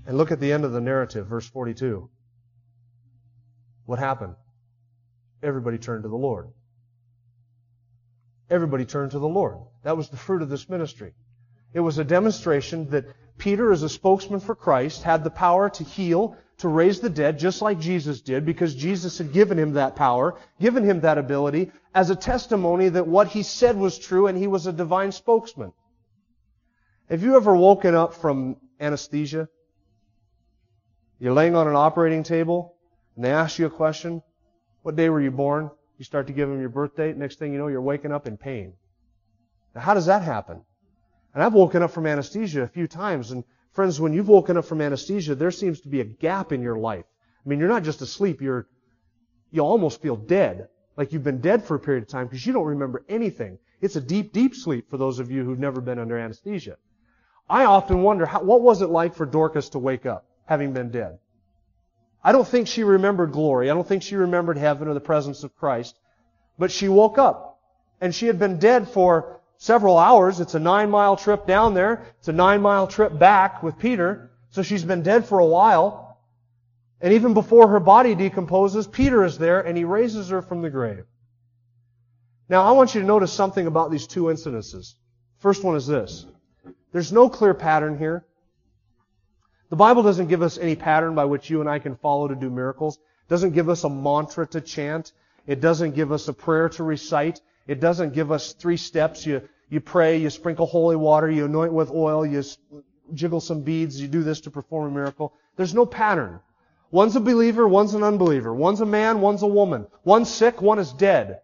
And 0.05 0.17
look 0.17 0.31
at 0.31 0.39
the 0.39 0.51
end 0.51 0.65
of 0.65 0.71
the 0.71 0.81
narrative, 0.81 1.27
verse 1.27 1.47
42. 1.47 2.09
What 3.85 3.99
happened? 3.99 4.35
Everybody 5.41 5.77
turned 5.77 6.03
to 6.03 6.09
the 6.09 6.15
Lord. 6.15 6.49
Everybody 8.49 8.85
turned 8.85 9.11
to 9.11 9.19
the 9.19 9.27
Lord. 9.27 9.57
That 9.83 9.97
was 9.97 10.09
the 10.09 10.17
fruit 10.17 10.41
of 10.41 10.49
this 10.49 10.69
ministry. 10.69 11.13
It 11.73 11.81
was 11.81 11.97
a 11.97 12.03
demonstration 12.03 12.89
that 12.89 13.05
Peter, 13.37 13.71
as 13.71 13.83
a 13.83 13.89
spokesman 13.89 14.39
for 14.39 14.55
Christ, 14.55 15.03
had 15.03 15.23
the 15.23 15.29
power 15.29 15.69
to 15.69 15.83
heal, 15.83 16.35
to 16.57 16.67
raise 16.67 16.99
the 16.99 17.09
dead, 17.09 17.39
just 17.39 17.61
like 17.61 17.79
Jesus 17.79 18.21
did, 18.21 18.45
because 18.45 18.75
Jesus 18.75 19.17
had 19.17 19.31
given 19.31 19.57
him 19.57 19.73
that 19.73 19.95
power, 19.95 20.35
given 20.59 20.83
him 20.83 21.01
that 21.01 21.17
ability, 21.17 21.71
as 21.93 22.09
a 22.09 22.15
testimony 22.15 22.89
that 22.89 23.07
what 23.07 23.27
he 23.27 23.43
said 23.43 23.77
was 23.77 23.99
true 23.99 24.27
and 24.27 24.37
he 24.37 24.47
was 24.47 24.67
a 24.67 24.73
divine 24.73 25.11
spokesman. 25.11 25.71
Have 27.09 27.23
you 27.23 27.35
ever 27.35 27.55
woken 27.55 27.95
up 27.95 28.13
from 28.13 28.57
anesthesia? 28.79 29.47
You're 31.19 31.33
laying 31.33 31.55
on 31.55 31.67
an 31.67 31.75
operating 31.75 32.23
table 32.23 32.75
and 33.15 33.23
they 33.23 33.31
ask 33.31 33.57
you 33.59 33.65
a 33.65 33.69
question. 33.69 34.21
What 34.81 34.95
day 34.95 35.09
were 35.09 35.21
you 35.21 35.31
born? 35.31 35.71
You 35.99 36.05
start 36.05 36.27
to 36.27 36.33
give 36.33 36.47
them 36.47 36.61
your 36.61 36.69
birth 36.69 36.95
date. 36.95 37.17
Next 37.17 37.39
thing 37.39 37.51
you 37.51 37.59
know, 37.59 37.67
you're 37.67 37.81
waking 37.81 38.13
up 38.13 38.25
in 38.25 38.37
pain. 38.37 38.71
Now, 39.75 39.81
how 39.81 39.93
does 39.93 40.05
that 40.05 40.21
happen? 40.21 40.61
And 41.33 41.43
I've 41.43 41.53
woken 41.53 41.83
up 41.83 41.91
from 41.91 42.07
anesthesia 42.07 42.61
a 42.61 42.67
few 42.67 42.87
times. 42.87 43.31
And 43.31 43.43
friends, 43.73 43.99
when 43.99 44.13
you've 44.13 44.29
woken 44.29 44.55
up 44.55 44.63
from 44.63 44.79
anesthesia, 44.79 45.35
there 45.35 45.51
seems 45.51 45.81
to 45.81 45.89
be 45.89 45.99
a 45.99 46.05
gap 46.05 46.53
in 46.53 46.61
your 46.61 46.77
life. 46.77 47.03
I 47.45 47.49
mean, 47.49 47.59
you're 47.59 47.67
not 47.67 47.83
just 47.83 48.01
asleep, 48.01 48.41
you're, 48.41 48.65
you 49.51 49.61
almost 49.61 50.01
feel 50.01 50.15
dead. 50.15 50.69
Like 50.95 51.11
you've 51.11 51.23
been 51.25 51.41
dead 51.41 51.65
for 51.65 51.75
a 51.75 51.79
period 51.79 52.03
of 52.03 52.09
time 52.09 52.27
because 52.27 52.45
you 52.45 52.53
don't 52.53 52.65
remember 52.65 53.03
anything. 53.09 53.59
It's 53.81 53.97
a 53.97 54.01
deep, 54.01 54.31
deep 54.31 54.55
sleep 54.55 54.89
for 54.89 54.97
those 54.97 55.19
of 55.19 55.29
you 55.29 55.43
who've 55.43 55.59
never 55.59 55.81
been 55.81 55.99
under 55.99 56.17
anesthesia. 56.17 56.77
I 57.49 57.65
often 57.65 58.03
wonder, 58.03 58.25
how, 58.25 58.41
what 58.41 58.61
was 58.61 58.81
it 58.81 58.89
like 58.89 59.15
for 59.15 59.25
Dorcas 59.25 59.67
to 59.69 59.79
wake 59.79 60.05
up, 60.05 60.25
having 60.45 60.71
been 60.71 60.91
dead? 60.91 61.19
I 62.23 62.31
don't 62.31 62.47
think 62.47 62.67
she 62.67 62.83
remembered 62.83 63.31
glory. 63.31 63.69
I 63.69 63.73
don't 63.73 63.87
think 63.87 64.03
she 64.03 64.15
remembered 64.15 64.57
heaven 64.57 64.87
or 64.87 64.93
the 64.93 64.99
presence 64.99 65.43
of 65.43 65.55
Christ. 65.55 65.97
But 66.57 66.71
she 66.71 66.89
woke 66.89 67.17
up. 67.17 67.59
And 68.01 68.13
she 68.13 68.27
had 68.27 68.39
been 68.39 68.59
dead 68.59 68.89
for 68.89 69.39
several 69.57 69.97
hours. 69.97 70.39
It's 70.39 70.55
a 70.55 70.59
nine 70.59 70.89
mile 70.89 71.15
trip 71.15 71.45
down 71.45 71.73
there. 71.73 72.05
It's 72.19 72.27
a 72.27 72.33
nine 72.33 72.61
mile 72.61 72.87
trip 72.87 73.17
back 73.17 73.63
with 73.63 73.77
Peter. 73.77 74.31
So 74.49 74.63
she's 74.63 74.83
been 74.83 75.03
dead 75.03 75.25
for 75.25 75.39
a 75.39 75.45
while. 75.45 76.17
And 77.01 77.13
even 77.13 77.33
before 77.33 77.69
her 77.69 77.79
body 77.79 78.15
decomposes, 78.15 78.87
Peter 78.87 79.23
is 79.23 79.37
there 79.37 79.61
and 79.61 79.77
he 79.77 79.85
raises 79.85 80.29
her 80.29 80.41
from 80.41 80.61
the 80.61 80.69
grave. 80.69 81.05
Now, 82.49 82.63
I 82.63 82.71
want 82.71 82.95
you 82.95 83.01
to 83.01 83.07
notice 83.07 83.31
something 83.31 83.67
about 83.67 83.91
these 83.91 84.07
two 84.07 84.23
incidences. 84.23 84.95
First 85.37 85.63
one 85.63 85.75
is 85.75 85.87
this. 85.87 86.25
There's 86.91 87.13
no 87.13 87.29
clear 87.29 87.53
pattern 87.53 87.97
here. 87.97 88.25
The 89.69 89.75
Bible 89.75 90.01
doesn't 90.01 90.27
give 90.27 90.41
us 90.41 90.57
any 90.57 90.75
pattern 90.75 91.13
by 91.13 91.25
which 91.25 91.49
you 91.49 91.61
and 91.61 91.69
I 91.69 91.79
can 91.79 91.95
follow 91.95 92.27
to 92.27 92.35
do 92.35 92.49
miracles. 92.49 92.97
It 92.97 93.29
doesn't 93.29 93.51
give 93.51 93.69
us 93.69 93.83
a 93.83 93.89
mantra 93.89 94.47
to 94.47 94.61
chant. 94.61 95.13
It 95.45 95.61
doesn't 95.61 95.95
give 95.95 96.11
us 96.11 96.27
a 96.27 96.33
prayer 96.33 96.69
to 96.69 96.83
recite. 96.83 97.41
It 97.67 97.79
doesn't 97.79 98.13
give 98.13 98.31
us 98.31 98.53
three 98.53 98.77
steps. 98.77 99.25
You, 99.25 99.47
you 99.69 99.79
pray, 99.79 100.17
you 100.17 100.31
sprinkle 100.31 100.65
holy 100.65 100.95
water, 100.95 101.29
you 101.29 101.45
anoint 101.45 101.71
with 101.71 101.91
oil, 101.91 102.25
you 102.25 102.43
jiggle 103.13 103.39
some 103.39 103.61
beads, 103.61 104.01
you 104.01 104.07
do 104.07 104.23
this 104.23 104.41
to 104.41 104.51
perform 104.51 104.91
a 104.91 104.95
miracle. 104.95 105.33
There's 105.55 105.75
no 105.75 105.85
pattern. 105.85 106.39
One's 106.91 107.15
a 107.15 107.19
believer, 107.19 107.67
one's 107.67 107.93
an 107.93 108.03
unbeliever. 108.03 108.53
One's 108.53 108.81
a 108.81 108.85
man, 108.85 109.21
one's 109.21 109.43
a 109.43 109.47
woman. 109.47 109.85
One's 110.03 110.31
sick, 110.31 110.61
one 110.61 110.79
is 110.79 110.91
dead. 110.93 111.41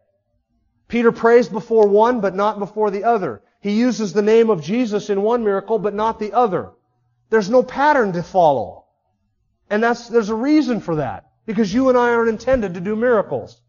Peter 0.88 1.12
prays 1.12 1.48
before 1.48 1.88
one, 1.88 2.22
but 2.22 2.36
not 2.36 2.58
before 2.58 2.90
the 2.90 3.04
other. 3.04 3.44
He 3.62 3.72
uses 3.72 4.14
the 4.14 4.22
name 4.24 4.50
of 4.50 4.64
Jesus 4.64 5.12
in 5.12 5.22
one 5.22 5.44
miracle, 5.44 5.78
but 5.78 5.94
not 5.94 6.20
the 6.20 6.34
other. 6.34 6.72
There's 7.30 7.50
no 7.50 7.64
pattern 7.64 8.14
to 8.14 8.24
follow. 8.24 8.86
And 9.70 9.82
that's, 9.82 10.08
there's 10.08 10.30
a 10.30 10.36
reason 10.36 10.80
for 10.80 10.96
that. 10.98 11.30
Because 11.46 11.74
you 11.74 11.90
and 11.90 11.98
I 11.98 12.10
aren't 12.10 12.30
intended 12.30 12.74
to 12.74 12.80
do 12.80 12.96
miracles. 12.96 13.62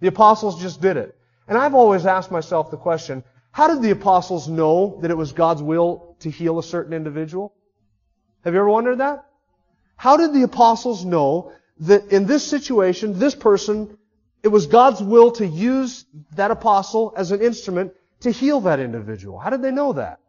The 0.00 0.08
apostles 0.08 0.60
just 0.60 0.80
did 0.80 0.96
it. 0.96 1.16
And 1.46 1.58
I've 1.58 1.74
always 1.74 2.06
asked 2.06 2.30
myself 2.30 2.70
the 2.70 2.76
question, 2.76 3.24
how 3.52 3.68
did 3.68 3.82
the 3.82 3.90
apostles 3.90 4.48
know 4.48 4.98
that 5.02 5.10
it 5.10 5.16
was 5.16 5.32
God's 5.32 5.62
will 5.62 6.16
to 6.20 6.30
heal 6.30 6.58
a 6.58 6.62
certain 6.62 6.92
individual? 6.92 7.52
Have 8.44 8.54
you 8.54 8.60
ever 8.60 8.68
wondered 8.68 8.98
that? 8.98 9.26
How 9.96 10.16
did 10.16 10.32
the 10.32 10.44
apostles 10.44 11.04
know 11.04 11.52
that 11.80 12.12
in 12.12 12.26
this 12.26 12.46
situation, 12.46 13.18
this 13.18 13.34
person, 13.34 13.98
it 14.42 14.48
was 14.48 14.66
God's 14.66 15.02
will 15.02 15.32
to 15.32 15.46
use 15.46 16.06
that 16.36 16.50
apostle 16.50 17.12
as 17.16 17.32
an 17.32 17.42
instrument 17.42 17.92
to 18.20 18.30
heal 18.30 18.60
that 18.62 18.80
individual? 18.80 19.38
How 19.38 19.50
did 19.50 19.62
they 19.62 19.72
know 19.72 19.92
that? 19.94 20.20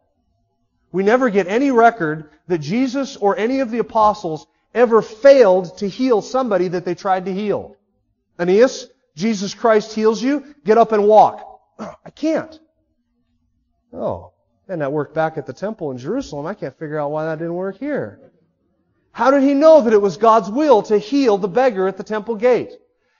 We 0.92 1.02
never 1.02 1.30
get 1.30 1.48
any 1.48 1.70
record 1.70 2.30
that 2.48 2.58
Jesus 2.58 3.16
or 3.16 3.36
any 3.36 3.60
of 3.60 3.70
the 3.70 3.78
apostles 3.78 4.46
ever 4.74 5.02
failed 5.02 5.78
to 5.78 5.88
heal 5.88 6.22
somebody 6.22 6.68
that 6.68 6.84
they 6.84 6.94
tried 6.94 7.24
to 7.24 7.34
heal. 7.34 7.76
Aeneas, 8.38 8.88
Jesus 9.16 9.54
Christ 9.54 9.94
heals 9.94 10.22
you, 10.22 10.54
get 10.64 10.78
up 10.78 10.92
and 10.92 11.06
walk. 11.08 11.60
I 11.78 12.10
can't. 12.10 12.58
Oh, 13.92 14.32
and 14.68 14.80
that 14.80 14.92
worked 14.92 15.14
back 15.14 15.36
at 15.36 15.46
the 15.46 15.52
temple 15.52 15.90
in 15.90 15.98
Jerusalem. 15.98 16.46
I 16.46 16.54
can't 16.54 16.78
figure 16.78 16.98
out 16.98 17.10
why 17.10 17.24
that 17.24 17.38
didn't 17.38 17.54
work 17.54 17.78
here. 17.78 18.20
How 19.12 19.30
did 19.30 19.42
he 19.42 19.54
know 19.54 19.82
that 19.82 19.92
it 19.92 20.00
was 20.00 20.16
God's 20.16 20.50
will 20.50 20.82
to 20.84 20.98
heal 20.98 21.36
the 21.36 21.48
beggar 21.48 21.86
at 21.86 21.98
the 21.98 22.02
temple 22.02 22.36
gate? 22.36 22.72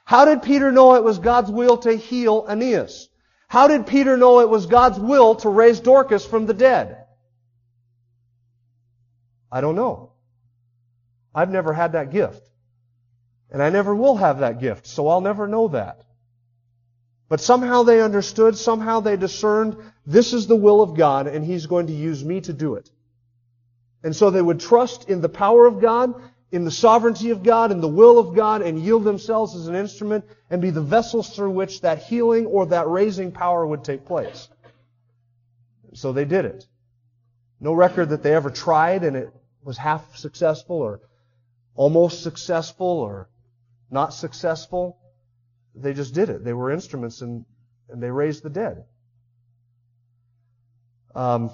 How 0.05 0.25
did 0.25 0.43
Peter 0.43 0.73
know 0.73 0.95
it 0.95 1.05
was 1.05 1.19
God's 1.19 1.51
will 1.51 1.77
to 1.79 1.95
heal 1.95 2.47
Aeneas? 2.49 3.09
How 3.49 3.69
did 3.69 3.87
Peter 3.87 4.17
know 4.17 4.41
it 4.41 4.49
was 4.49 4.65
God's 4.67 4.99
will 4.99 5.35
to 5.37 5.51
raise 5.51 5.81
Dorcas 5.81 6.25
from 6.25 6.47
the 6.47 6.55
dead? 6.55 7.02
I 9.53 9.61
don't 9.61 9.77
know. 9.77 10.12
I've 11.35 11.51
never 11.51 11.75
had 11.75 11.93
that 11.93 12.11
gift. 12.11 12.49
And 13.51 13.62
I 13.62 13.69
never 13.69 13.95
will 13.95 14.17
have 14.17 14.38
that 14.38 14.61
gift, 14.61 14.87
so 14.87 15.09
I'll 15.09 15.21
never 15.21 15.47
know 15.47 15.69
that. 15.69 16.03
But 17.29 17.43
somehow 17.43 17.83
they 17.83 18.01
understood, 18.01 18.57
somehow 18.57 19.01
they 19.01 19.17
discerned, 19.17 19.77
this 20.07 20.33
is 20.33 20.47
the 20.47 20.57
will 20.57 20.81
of 20.81 20.97
God, 20.97 21.27
and 21.27 21.45
He's 21.45 21.67
going 21.67 21.88
to 21.88 21.93
use 21.93 22.25
me 22.25 22.41
to 22.41 22.53
do 22.55 22.77
it. 22.77 22.91
And 24.03 24.17
so 24.17 24.31
they 24.31 24.41
would 24.41 24.59
trust 24.59 25.11
in 25.11 25.21
the 25.21 25.29
power 25.29 25.67
of 25.67 25.81
God, 25.81 26.15
in 26.51 26.65
the 26.65 26.71
sovereignty 26.71 27.31
of 27.31 27.43
God, 27.43 27.73
in 27.73 27.83
the 27.83 27.88
will 27.88 28.19
of 28.19 28.35
God, 28.35 28.62
and 28.62 28.79
yield 28.79 29.05
themselves 29.05 29.55
as 29.55 29.69
an 29.69 29.75
instrument 29.75 30.25
and 30.51 30.62
be 30.62 30.71
the 30.71 30.83
vessels 30.83 31.29
through 31.29 31.51
which 31.51 31.83
that 31.83 32.03
healing 32.03 32.47
or 32.47 32.67
that 32.67 32.88
raising 32.88 33.33
power 33.33 33.67
would 33.67 33.85
take 33.85 34.07
place. 34.07 34.49
So 35.93 36.12
they 36.12 36.25
did 36.25 36.47
it. 36.47 36.67
No 37.61 37.75
record 37.75 38.09
that 38.09 38.23
they 38.23 38.35
ever 38.35 38.51
tried 38.51 39.05
and 39.05 39.15
it 39.17 39.33
was 39.62 39.77
half 39.77 40.16
successful 40.16 40.77
or 40.77 41.01
almost 41.75 42.22
successful 42.22 42.87
or 42.87 43.29
not 43.90 44.12
successful. 44.14 44.98
They 45.75 45.94
just 45.94 46.14
did 46.14 46.29
it. 46.29 46.44
They 46.44 46.53
were 46.53 46.70
instruments 46.70 47.20
and, 47.20 47.44
and 47.88 48.03
they 48.03 48.11
raised 48.11 48.42
the 48.42 48.51
dead. 48.51 48.85
Um, 51.14 51.51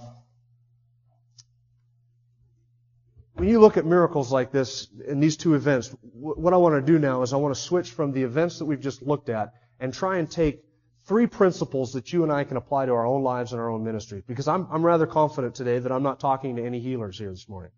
when 3.35 3.49
you 3.49 3.61
look 3.61 3.77
at 3.77 3.87
miracles 3.87 4.33
like 4.33 4.51
this 4.51 4.89
in 5.07 5.21
these 5.21 5.37
two 5.37 5.55
events, 5.55 5.95
what 6.13 6.53
I 6.53 6.57
want 6.57 6.75
to 6.75 6.93
do 6.93 6.99
now 6.99 7.23
is 7.23 7.33
I 7.33 7.37
want 7.37 7.55
to 7.55 7.61
switch 7.61 7.91
from 7.91 8.13
the 8.13 8.23
events 8.23 8.59
that 8.59 8.65
we've 8.65 8.81
just 8.81 9.03
looked 9.03 9.29
at 9.29 9.53
and 9.79 9.95
try 9.95 10.19
and 10.19 10.29
take 10.29 10.65
three 11.05 11.27
principles 11.27 11.93
that 11.93 12.13
you 12.13 12.23
and 12.25 12.33
I 12.33 12.45
can 12.45 12.57
apply 12.57 12.87
to 12.87 12.93
our 12.93 13.07
own 13.07 13.23
lives 13.23 13.53
and 13.53 13.61
our 13.61 13.71
own 13.71 13.85
ministry. 13.85 14.23
Because 14.27 14.49
I'm, 14.49 14.67
I'm 14.71 14.85
rather 14.85 15.07
confident 15.07 15.55
today 15.55 15.79
that 15.79 15.91
I'm 15.91 16.03
not 16.03 16.21
talking 16.21 16.57
to 16.57 16.65
any 16.65 16.81
healers 16.81 17.19
here 17.19 17.31
this 17.31 17.49
morning. 17.49 17.71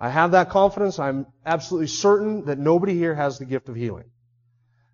I 0.00 0.10
have 0.10 0.32
that 0.32 0.50
confidence. 0.50 0.98
I'm 0.98 1.26
absolutely 1.46 1.86
certain 1.86 2.46
that 2.46 2.58
nobody 2.58 2.94
here 2.94 3.14
has 3.14 3.38
the 3.38 3.44
gift 3.44 3.68
of 3.68 3.76
healing. 3.76 4.10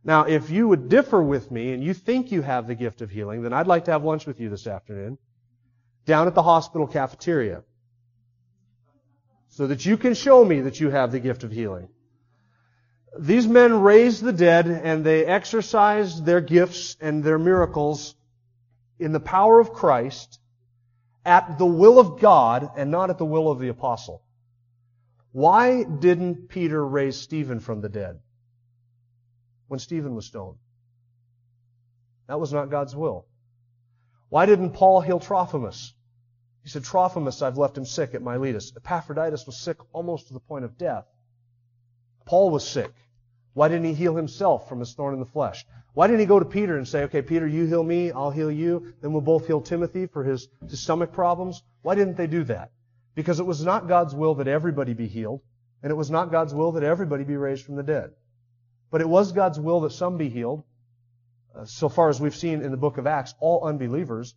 Now, 0.03 0.25
if 0.25 0.51
you 0.51 0.69
would 0.69 0.89
differ 0.89 1.23
with 1.23 1.51
me 1.51 1.73
and 1.73 1.83
you 1.83 1.93
think 1.93 2.33
you 2.33 2.43
have 2.43 2.67
the 2.67 2.75
gift 2.75 3.03
of 3.03 3.11
healing, 3.11 3.43
then 3.43 3.53
I'd 3.53 3.67
like 3.67 3.85
to 3.87 3.93
have 3.93 4.05
lunch 4.05 4.27
with 4.27 4.41
you 4.41 4.49
this 4.49 4.67
afternoon 4.67 5.19
down 6.07 6.27
at 6.27 6.35
the 6.35 6.43
hospital 6.43 6.87
cafeteria 6.87 7.63
so 9.49 9.67
that 9.67 9.85
you 9.85 9.97
can 9.97 10.15
show 10.15 10.45
me 10.45 10.63
that 10.63 10.81
you 10.81 10.91
have 10.91 11.13
the 11.13 11.21
gift 11.21 11.45
of 11.45 11.51
healing. 11.51 11.89
These 13.19 13.47
men 13.47 13.81
raised 13.83 14.23
the 14.23 14.33
dead 14.33 14.67
and 14.67 15.05
they 15.05 15.27
exercised 15.27 16.25
their 16.25 16.41
gifts 16.41 16.97
and 17.01 17.23
their 17.23 17.39
miracles 17.39 18.15
in 18.99 19.13
the 19.13 19.21
power 19.21 19.59
of 19.59 19.73
Christ 19.73 20.39
at 21.25 21.59
the 21.59 21.67
will 21.67 21.99
of 21.99 22.21
God 22.21 22.71
and 22.77 22.91
not 22.91 23.11
at 23.11 23.19
the 23.19 23.25
will 23.25 23.51
of 23.51 23.59
the 23.59 23.69
apostle. 23.69 24.23
Why 25.33 25.85
didn't 25.85 26.49
Peter 26.49 26.85
raise 26.85 27.17
Stephen 27.17 27.61
from 27.61 27.81
the 27.81 27.89
dead 27.89 28.21
when 29.69 29.79
Stephen 29.79 30.15
was 30.15 30.27
stoned? 30.27 30.59
That 32.27 32.41
was 32.41 32.53
not 32.53 32.71
God's 32.71 32.97
will. 32.97 33.27
Why 34.29 34.47
didn't 34.47 34.71
Paul 34.71 35.01
heal 35.01 35.21
Trophimus? 35.21 35.95
He 36.63 36.69
said, 36.69 36.85
Trophimus, 36.85 37.43
I've 37.43 37.59
left 37.59 37.79
him 37.79 37.85
sick 37.85 38.15
at 38.15 38.23
Miletus. 38.23 38.73
Epaphroditus 38.77 39.47
was 39.47 39.57
sick 39.57 39.79
almost 39.93 40.29
to 40.29 40.35
the 40.35 40.41
point 40.41 40.65
of 40.65 40.77
death. 40.77 41.07
Paul 42.27 42.51
was 42.51 42.67
sick. 42.67 42.93
Why 43.55 43.69
didn't 43.69 43.87
he 43.87 43.95
heal 43.95 44.15
himself 44.15 44.69
from 44.69 44.79
his 44.79 44.95
thorn 44.95 45.15
in 45.15 45.21
the 45.21 45.27
flesh? 45.27 45.67
Why 45.95 46.07
didn't 46.07 46.21
he 46.21 46.27
go 46.27 46.39
to 46.39 46.45
Peter 46.45 46.77
and 46.77 46.87
say, 46.87 47.05
okay, 47.05 47.23
Peter, 47.23 47.47
you 47.47 47.67
heal 47.67 47.83
me, 47.83 48.13
I'll 48.13 48.31
heal 48.31 48.51
you, 48.51 48.95
then 49.01 49.13
we'll 49.13 49.23
both 49.23 49.47
heal 49.47 49.61
Timothy 49.61 50.07
for 50.07 50.23
his, 50.23 50.49
his 50.69 50.81
stomach 50.81 51.13
problems? 51.13 51.63
Why 51.83 51.95
didn't 51.95 52.17
they 52.17 52.29
do 52.29 52.45
that? 52.45 52.71
Because 53.15 53.41
it 53.41 53.47
was 53.47 53.65
not 53.65 53.89
God's 53.89 54.15
will 54.15 54.37
that 54.37 54.49
everybody 54.49 54.95
be 54.95 55.09
healed, 55.09 55.41
and 55.83 55.91
it 55.91 55.97
was 55.97 56.11
not 56.11 56.31
God's 56.31 56.55
will 56.55 56.73
that 56.73 56.83
everybody 56.83 57.25
be 57.25 57.37
raised 57.37 57.65
from 57.65 57.77
the 57.77 57.83
dead. 57.83 58.11
But 58.91 59.01
it 59.01 59.09
was 59.09 59.33
God's 59.33 59.59
will 59.59 59.81
that 59.81 59.93
some 59.93 60.17
be 60.17 60.29
healed, 60.29 60.65
uh, 61.55 61.65
so 61.65 61.89
far 61.89 62.09
as 62.09 62.21
we've 62.21 62.35
seen 62.35 62.63
in 62.63 62.71
the 62.71 62.77
book 62.77 62.99
of 62.99 63.07
Acts, 63.07 63.35
all 63.41 63.67
unbelievers, 63.67 64.35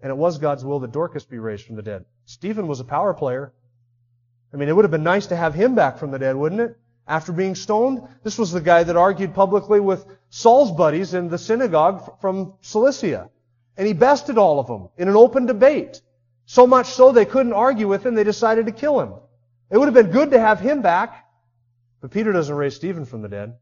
and 0.00 0.10
it 0.10 0.16
was 0.16 0.38
God's 0.38 0.64
will 0.64 0.80
that 0.80 0.92
Dorcas 0.92 1.24
be 1.24 1.38
raised 1.38 1.66
from 1.66 1.76
the 1.76 1.82
dead. 1.82 2.04
Stephen 2.24 2.66
was 2.66 2.80
a 2.80 2.84
power 2.84 3.14
player. 3.14 3.52
I 4.52 4.56
mean, 4.56 4.68
it 4.68 4.76
would 4.76 4.84
have 4.84 4.90
been 4.90 5.02
nice 5.02 5.28
to 5.28 5.36
have 5.36 5.54
him 5.54 5.74
back 5.74 5.98
from 5.98 6.10
the 6.10 6.18
dead, 6.18 6.36
wouldn't 6.36 6.60
it? 6.60 6.76
After 7.06 7.32
being 7.32 7.54
stoned, 7.54 8.02
this 8.22 8.38
was 8.38 8.52
the 8.52 8.60
guy 8.60 8.84
that 8.84 8.96
argued 8.96 9.34
publicly 9.34 9.80
with 9.80 10.04
Saul's 10.30 10.72
buddies 10.72 11.14
in 11.14 11.28
the 11.28 11.38
synagogue 11.38 12.20
from 12.20 12.54
Cilicia. 12.60 13.30
And 13.76 13.86
he 13.86 13.92
bested 13.92 14.38
all 14.38 14.60
of 14.60 14.66
them 14.66 14.88
in 14.96 15.08
an 15.08 15.16
open 15.16 15.46
debate. 15.46 16.00
So 16.46 16.66
much 16.66 16.88
so 16.88 17.12
they 17.12 17.24
couldn't 17.24 17.52
argue 17.52 17.88
with 17.88 18.04
him, 18.04 18.14
they 18.14 18.24
decided 18.24 18.66
to 18.66 18.72
kill 18.72 19.00
him. 19.00 19.14
It 19.70 19.78
would 19.78 19.86
have 19.86 19.94
been 19.94 20.10
good 20.10 20.32
to 20.32 20.40
have 20.40 20.60
him 20.60 20.82
back. 20.82 21.24
But 22.00 22.10
Peter 22.10 22.32
doesn't 22.32 22.54
raise 22.54 22.74
Stephen 22.74 23.04
from 23.04 23.22
the 23.22 23.28
dead. 23.28 23.56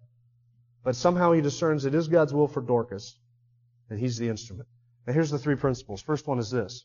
But 0.83 0.97
somehow 0.97 1.33
he 1.33 1.43
discerns 1.43 1.85
it 1.85 1.95
is 1.95 2.09
God's 2.09 2.33
will 2.33 2.49
for 2.49 2.63
Dorcas, 2.63 3.19
and 3.91 3.99
he's 3.99 4.17
the 4.17 4.29
instrument. 4.29 4.67
Now 5.07 5.13
here's 5.13 5.31
the 5.31 5.39
three 5.39 5.57
principles. 5.57 6.01
First 6.01 6.27
one 6.27 6.39
is 6.39 6.51
this. 6.51 6.85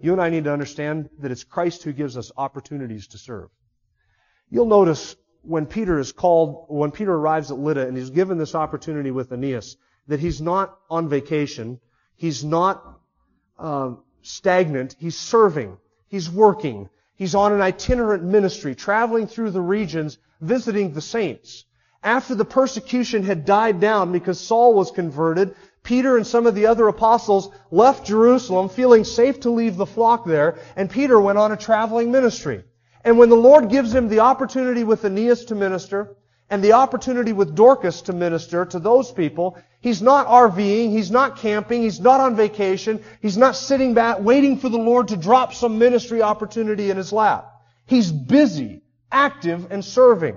You 0.00 0.12
and 0.12 0.20
I 0.20 0.30
need 0.30 0.44
to 0.44 0.52
understand 0.52 1.10
that 1.20 1.30
it's 1.30 1.44
Christ 1.44 1.82
who 1.82 1.92
gives 1.92 2.16
us 2.16 2.32
opportunities 2.36 3.08
to 3.08 3.18
serve. 3.18 3.50
You'll 4.50 4.66
notice 4.66 5.16
when 5.42 5.66
Peter 5.66 5.98
is 5.98 6.12
called, 6.12 6.66
when 6.68 6.90
Peter 6.90 7.12
arrives 7.12 7.50
at 7.50 7.58
Lydda 7.58 7.86
and 7.86 7.96
he's 7.96 8.10
given 8.10 8.38
this 8.38 8.54
opportunity 8.54 9.10
with 9.10 9.32
Aeneas, 9.32 9.76
that 10.08 10.20
he's 10.20 10.40
not 10.40 10.78
on 10.90 11.08
vacation, 11.08 11.78
he's 12.16 12.42
not 12.44 13.00
uh, 13.58 13.92
stagnant. 14.26 14.96
He's 14.98 15.16
serving. 15.16 15.78
He's 16.08 16.30
working. 16.30 16.88
He's 17.14 17.34
on 17.34 17.52
an 17.52 17.60
itinerant 17.60 18.22
ministry, 18.24 18.74
traveling 18.74 19.26
through 19.26 19.52
the 19.52 19.60
regions, 19.60 20.18
visiting 20.40 20.92
the 20.92 21.00
saints. 21.00 21.64
After 22.02 22.34
the 22.34 22.44
persecution 22.44 23.22
had 23.22 23.44
died 23.44 23.80
down 23.80 24.12
because 24.12 24.38
Saul 24.38 24.74
was 24.74 24.90
converted, 24.90 25.54
Peter 25.82 26.16
and 26.16 26.26
some 26.26 26.46
of 26.46 26.54
the 26.54 26.66
other 26.66 26.88
apostles 26.88 27.50
left 27.70 28.06
Jerusalem 28.06 28.68
feeling 28.68 29.04
safe 29.04 29.40
to 29.40 29.50
leave 29.50 29.76
the 29.76 29.86
flock 29.86 30.24
there, 30.24 30.58
and 30.74 30.90
Peter 30.90 31.18
went 31.20 31.38
on 31.38 31.52
a 31.52 31.56
traveling 31.56 32.10
ministry. 32.10 32.64
And 33.04 33.18
when 33.18 33.28
the 33.28 33.36
Lord 33.36 33.70
gives 33.70 33.94
him 33.94 34.08
the 34.08 34.20
opportunity 34.20 34.82
with 34.82 35.04
Aeneas 35.04 35.44
to 35.46 35.54
minister, 35.54 36.15
and 36.48 36.62
the 36.62 36.72
opportunity 36.72 37.32
with 37.32 37.56
Dorcas 37.56 38.02
to 38.02 38.12
minister 38.12 38.64
to 38.66 38.78
those 38.78 39.10
people, 39.10 39.58
he's 39.80 40.00
not 40.00 40.28
RVing, 40.28 40.90
he's 40.90 41.10
not 41.10 41.38
camping, 41.38 41.82
he's 41.82 42.00
not 42.00 42.20
on 42.20 42.36
vacation, 42.36 43.02
he's 43.20 43.36
not 43.36 43.56
sitting 43.56 43.94
back 43.94 44.20
waiting 44.20 44.58
for 44.58 44.68
the 44.68 44.78
Lord 44.78 45.08
to 45.08 45.16
drop 45.16 45.54
some 45.54 45.78
ministry 45.78 46.22
opportunity 46.22 46.90
in 46.90 46.96
his 46.96 47.12
lap. 47.12 47.52
He's 47.86 48.12
busy, 48.12 48.82
active, 49.10 49.72
and 49.72 49.84
serving. 49.84 50.36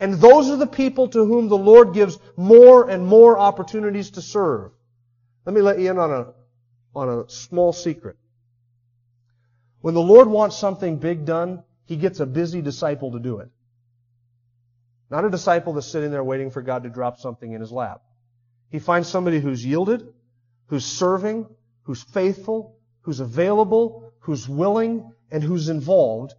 And 0.00 0.14
those 0.14 0.48
are 0.48 0.56
the 0.56 0.66
people 0.66 1.08
to 1.08 1.24
whom 1.24 1.48
the 1.48 1.58
Lord 1.58 1.92
gives 1.92 2.18
more 2.36 2.88
and 2.88 3.06
more 3.06 3.38
opportunities 3.38 4.12
to 4.12 4.22
serve. 4.22 4.70
Let 5.44 5.54
me 5.54 5.60
let 5.60 5.78
you 5.78 5.90
in 5.90 5.98
on 5.98 6.10
a, 6.10 6.26
on 6.94 7.08
a 7.08 7.28
small 7.28 7.72
secret. 7.72 8.16
When 9.80 9.94
the 9.94 10.00
Lord 10.00 10.28
wants 10.28 10.56
something 10.56 10.98
big 10.98 11.24
done, 11.24 11.64
He 11.84 11.96
gets 11.96 12.20
a 12.20 12.26
busy 12.26 12.62
disciple 12.62 13.12
to 13.12 13.18
do 13.18 13.38
it. 13.38 13.48
Not 15.10 15.24
a 15.24 15.30
disciple 15.30 15.72
that's 15.72 15.86
sitting 15.86 16.10
there 16.10 16.24
waiting 16.24 16.50
for 16.50 16.62
God 16.62 16.82
to 16.82 16.90
drop 16.90 17.18
something 17.18 17.52
in 17.52 17.60
his 17.60 17.72
lap. 17.72 18.02
He 18.70 18.78
finds 18.78 19.08
somebody 19.08 19.40
who's 19.40 19.64
yielded, 19.64 20.06
who's 20.66 20.84
serving, 20.84 21.46
who's 21.82 22.02
faithful, 22.02 22.76
who's 23.02 23.20
available, 23.20 24.12
who's 24.20 24.48
willing, 24.48 25.12
and 25.30 25.42
who's 25.42 25.68
involved, 25.68 26.34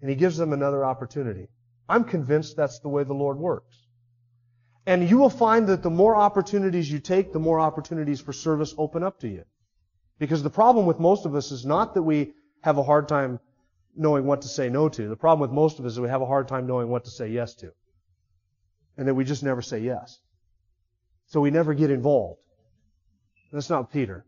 and 0.00 0.10
he 0.10 0.16
gives 0.16 0.36
them 0.36 0.52
another 0.52 0.84
opportunity. 0.84 1.48
I'm 1.88 2.04
convinced 2.04 2.56
that's 2.56 2.78
the 2.80 2.88
way 2.88 3.04
the 3.04 3.14
Lord 3.14 3.38
works. 3.38 3.76
And 4.86 5.08
you 5.08 5.18
will 5.18 5.30
find 5.30 5.66
that 5.66 5.82
the 5.82 5.90
more 5.90 6.14
opportunities 6.14 6.90
you 6.90 7.00
take, 7.00 7.32
the 7.32 7.40
more 7.40 7.58
opportunities 7.58 8.20
for 8.20 8.32
service 8.32 8.74
open 8.78 9.02
up 9.02 9.18
to 9.20 9.28
you. 9.28 9.44
Because 10.18 10.42
the 10.42 10.50
problem 10.50 10.86
with 10.86 11.00
most 11.00 11.26
of 11.26 11.34
us 11.34 11.50
is 11.50 11.66
not 11.66 11.94
that 11.94 12.02
we 12.02 12.32
have 12.62 12.78
a 12.78 12.82
hard 12.84 13.08
time 13.08 13.40
knowing 13.96 14.26
what 14.26 14.42
to 14.42 14.48
say 14.48 14.68
no 14.68 14.88
to. 14.88 15.08
The 15.08 15.16
problem 15.16 15.40
with 15.40 15.54
most 15.54 15.78
of 15.78 15.86
us 15.86 15.92
is 15.92 16.00
we 16.00 16.08
have 16.08 16.22
a 16.22 16.26
hard 16.26 16.46
time 16.46 16.66
knowing 16.66 16.88
what 16.88 17.04
to 17.04 17.10
say 17.10 17.28
yes 17.28 17.54
to. 17.56 17.72
And 18.96 19.08
that 19.08 19.14
we 19.14 19.24
just 19.24 19.42
never 19.42 19.62
say 19.62 19.80
yes. 19.80 20.18
So 21.26 21.40
we 21.40 21.50
never 21.50 21.74
get 21.74 21.90
involved. 21.90 22.40
That's 23.52 23.70
not 23.70 23.92
Peter. 23.92 24.24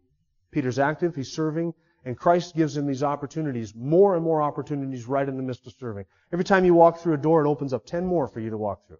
Peter's 0.51 0.79
active, 0.79 1.15
he's 1.15 1.33
serving, 1.33 1.75
and 2.05 2.17
Christ 2.17 2.57
gives 2.57 2.77
him 2.77 2.87
these 2.87 3.03
opportunities, 3.03 3.75
more 3.75 4.15
and 4.15 4.25
more 4.25 4.41
opportunities 4.43 5.07
right 5.07 5.29
in 5.29 5.37
the 5.37 5.43
midst 5.43 5.67
of 5.67 5.75
serving. 5.79 6.07
Every 6.33 6.45
time 6.45 6.65
you 6.65 6.75
walk 6.75 6.99
through 6.99 7.15
a 7.15 7.19
door, 7.19 7.45
it 7.45 7.49
opens 7.49 7.73
up 7.73 7.85
10 7.87 8.07
more 8.07 8.29
for 8.29 8.41
you 8.41 8.51
to 8.51 8.59
walk 8.59 8.87
through. 8.87 8.99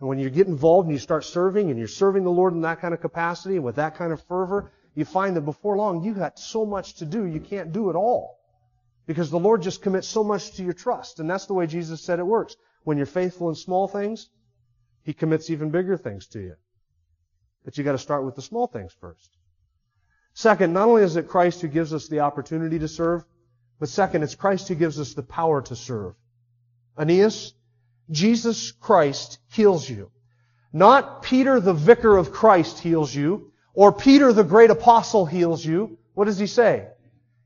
And 0.00 0.08
when 0.08 0.18
you 0.18 0.30
get 0.30 0.46
involved 0.46 0.86
and 0.86 0.94
you 0.94 1.00
start 1.00 1.24
serving 1.24 1.70
and 1.70 1.78
you're 1.78 1.88
serving 1.88 2.22
the 2.22 2.30
Lord 2.30 2.52
in 2.52 2.60
that 2.60 2.80
kind 2.80 2.94
of 2.94 3.00
capacity 3.00 3.56
and 3.56 3.64
with 3.64 3.76
that 3.76 3.96
kind 3.96 4.12
of 4.12 4.22
fervor, 4.22 4.70
you 4.94 5.04
find 5.04 5.34
that 5.36 5.42
before 5.42 5.76
long 5.76 6.04
you've 6.04 6.18
got 6.18 6.38
so 6.38 6.64
much 6.64 6.94
to 6.94 7.04
do, 7.04 7.24
you 7.24 7.40
can't 7.40 7.72
do 7.72 7.90
it 7.90 7.96
all. 7.96 8.38
Because 9.06 9.30
the 9.30 9.38
Lord 9.38 9.62
just 9.62 9.82
commits 9.82 10.06
so 10.06 10.22
much 10.22 10.52
to 10.52 10.62
your 10.62 10.74
trust. 10.74 11.18
And 11.18 11.28
that's 11.28 11.46
the 11.46 11.54
way 11.54 11.66
Jesus 11.66 12.02
said 12.02 12.18
it 12.18 12.26
works. 12.26 12.56
When 12.84 12.96
you're 12.96 13.06
faithful 13.06 13.48
in 13.48 13.54
small 13.54 13.88
things, 13.88 14.28
He 15.08 15.14
commits 15.14 15.48
even 15.48 15.70
bigger 15.70 15.96
things 15.96 16.26
to 16.26 16.38
you. 16.38 16.56
But 17.64 17.78
you 17.78 17.82
gotta 17.82 17.96
start 17.96 18.26
with 18.26 18.34
the 18.34 18.42
small 18.42 18.66
things 18.66 18.94
first. 19.00 19.38
Second, 20.34 20.74
not 20.74 20.86
only 20.86 21.02
is 21.02 21.16
it 21.16 21.28
Christ 21.28 21.62
who 21.62 21.68
gives 21.68 21.94
us 21.94 22.08
the 22.08 22.20
opportunity 22.20 22.78
to 22.78 22.88
serve, 22.88 23.24
but 23.80 23.88
second, 23.88 24.22
it's 24.22 24.34
Christ 24.34 24.68
who 24.68 24.74
gives 24.74 25.00
us 25.00 25.14
the 25.14 25.22
power 25.22 25.62
to 25.62 25.74
serve. 25.74 26.14
Aeneas, 26.98 27.54
Jesus 28.10 28.70
Christ 28.70 29.38
heals 29.50 29.88
you. 29.88 30.10
Not 30.74 31.22
Peter 31.22 31.58
the 31.58 31.72
vicar 31.72 32.18
of 32.18 32.30
Christ 32.30 32.78
heals 32.78 33.14
you, 33.14 33.50
or 33.72 33.92
Peter 33.92 34.34
the 34.34 34.44
great 34.44 34.68
apostle 34.68 35.24
heals 35.24 35.64
you. 35.64 35.96
What 36.12 36.26
does 36.26 36.38
he 36.38 36.46
say? 36.46 36.86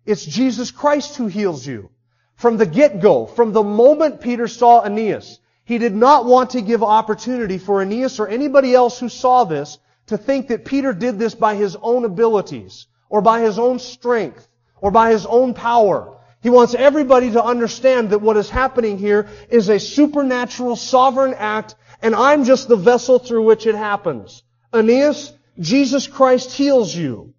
It's 0.05 0.25
Jesus 0.27 0.73
Christ 0.73 1.15
who 1.15 1.29
heals 1.29 1.65
you. 1.65 1.91
From 2.35 2.57
the 2.57 2.67
get-go, 2.67 3.27
from 3.27 3.53
the 3.53 3.63
moment 3.63 4.21
Peter 4.21 4.49
saw 4.49 4.85
Aeneas, 4.85 5.39
he 5.65 5.79
did 5.79 5.95
not 5.95 6.25
want 6.25 6.51
to 6.51 6.61
give 6.61 6.83
opportunity 6.83 7.59
for 7.59 7.81
Aeneas 7.81 8.19
or 8.19 8.29
anybody 8.29 8.75
else 8.75 8.99
who 8.99 9.09
saw 9.09 9.45
this 9.45 9.79
to 10.07 10.19
think 10.19 10.49
that 10.49 10.65
Peter 10.65 10.93
did 10.93 11.19
this 11.19 11.35
by 11.35 11.55
his 11.55 11.77
own 11.81 12.05
abilities, 12.05 12.87
or 13.09 13.23
by 13.23 13.41
his 13.41 13.59
own 13.59 13.79
strength, 13.79 14.49
or 14.81 14.91
by 14.91 15.13
his 15.13 15.25
own 15.27 15.55
power. 15.55 16.19
He 16.43 16.51
wants 16.51 16.75
everybody 16.75 17.31
to 17.33 17.45
understand 17.45 18.11
that 18.11 18.21
what 18.21 18.37
is 18.37 18.51
happening 18.51 18.99
here 18.99 19.29
is 19.49 19.69
a 19.69 19.79
supernatural 19.79 20.75
sovereign 20.75 21.35
act, 21.35 21.77
and 22.03 22.17
I'm 22.17 22.45
just 22.45 22.67
the 22.67 22.77
vessel 22.77 23.21
through 23.21 23.45
which 23.45 23.67
it 23.67 23.77
happens. 23.77 24.43
Aeneas, 24.75 25.33
Jesus 25.61 26.09
Christ 26.09 26.51
heals 26.51 26.95
you. 26.95 27.33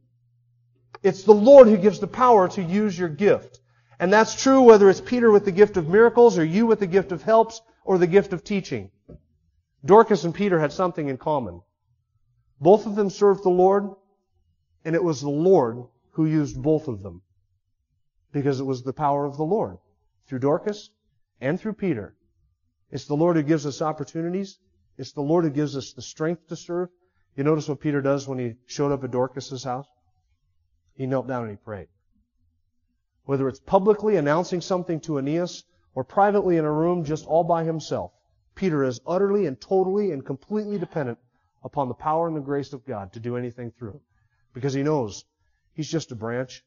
It's 1.02 1.24
the 1.24 1.34
Lord 1.34 1.68
who 1.68 1.76
gives 1.76 2.00
the 2.00 2.08
power 2.08 2.48
to 2.48 2.64
use 2.64 2.98
your 2.98 3.10
gift. 3.10 3.60
And 4.00 4.12
that's 4.12 4.42
true 4.42 4.62
whether 4.62 4.90
it's 4.90 5.02
Peter 5.02 5.30
with 5.32 5.44
the 5.44 5.52
gift 5.52 5.76
of 5.76 5.90
miracles, 5.90 6.38
or 6.38 6.46
you 6.46 6.66
with 6.66 6.80
the 6.80 6.88
gift 6.88 7.12
of 7.12 7.24
helps, 7.24 7.62
or 7.86 7.98
the 7.98 8.08
gift 8.08 8.34
of 8.34 8.44
teaching. 8.44 8.92
Dorcas 9.86 10.24
and 10.24 10.34
Peter 10.34 10.60
had 10.60 10.72
something 10.72 11.10
in 11.10 11.18
common. 11.18 11.62
Both 12.60 12.86
of 12.86 12.96
them 12.96 13.10
served 13.10 13.44
the 13.44 13.50
Lord, 13.50 13.90
and 14.86 14.96
it 14.96 15.04
was 15.04 15.22
the 15.22 15.30
Lord 15.30 15.84
who 16.12 16.26
used 16.26 16.62
both 16.62 16.88
of 16.88 17.04
them. 17.04 17.22
Because 18.32 18.60
it 18.60 18.66
was 18.66 18.84
the 18.84 18.94
power 18.94 19.26
of 19.26 19.38
the 19.38 19.44
Lord. 19.44 19.78
Through 20.28 20.40
Dorcas 20.40 20.90
and 21.42 21.60
through 21.60 21.74
Peter. 21.74 22.16
It's 22.90 23.06
the 23.06 23.16
Lord 23.16 23.36
who 23.36 23.44
gives 23.44 23.66
us 23.66 23.82
opportunities. 23.82 24.60
It's 24.98 25.12
the 25.12 25.22
Lord 25.22 25.44
who 25.44 25.50
gives 25.50 25.76
us 25.76 25.94
the 25.94 26.02
strength 26.02 26.48
to 26.48 26.56
serve. 26.56 26.90
You 27.36 27.44
notice 27.44 27.68
what 27.68 27.80
Peter 27.80 28.02
does 28.02 28.28
when 28.28 28.40
he 28.40 28.56
showed 28.66 28.92
up 28.92 29.04
at 29.04 29.12
Dorcas' 29.12 29.64
house? 29.64 29.88
He 30.96 31.08
knelt 31.08 31.28
down 31.28 31.44
and 31.44 31.52
he 31.52 31.58
prayed. 31.58 31.88
Whether 33.26 33.48
it's 33.48 33.60
publicly 33.60 34.16
announcing 34.16 34.62
something 34.62 35.00
to 35.02 35.18
Aeneas 35.18 35.64
or 35.96 36.04
privately 36.04 36.58
in 36.58 36.66
a 36.66 36.72
room 36.72 37.04
just 37.04 37.26
all 37.26 37.44
by 37.44 37.64
himself, 37.64 38.12
Peter 38.56 38.84
is 38.84 39.02
utterly 39.06 39.46
and 39.46 39.60
totally 39.60 40.12
and 40.12 40.26
completely 40.26 40.78
dependent 40.78 41.18
upon 41.64 41.88
the 41.88 41.94
power 41.94 42.28
and 42.28 42.36
the 42.36 42.42
grace 42.42 42.74
of 42.74 42.86
God 42.86 43.14
to 43.14 43.20
do 43.20 43.38
anything 43.38 43.72
through 43.72 43.92
him. 43.92 44.02
Because 44.54 44.74
he 44.74 44.84
knows 44.84 45.26
he's 45.74 45.90
just 45.90 46.12
a 46.12 46.16
branch. 46.16 46.64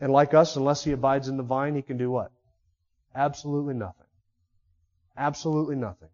And 0.00 0.12
like 0.12 0.32
us, 0.32 0.56
unless 0.56 0.84
he 0.84 0.92
abides 0.92 1.28
in 1.28 1.36
the 1.36 1.42
vine, 1.42 1.74
he 1.74 1.82
can 1.82 1.96
do 1.96 2.10
what? 2.10 2.30
Absolutely 3.14 3.74
nothing. 3.74 4.06
Absolutely 5.16 5.76
nothing. 5.76 6.08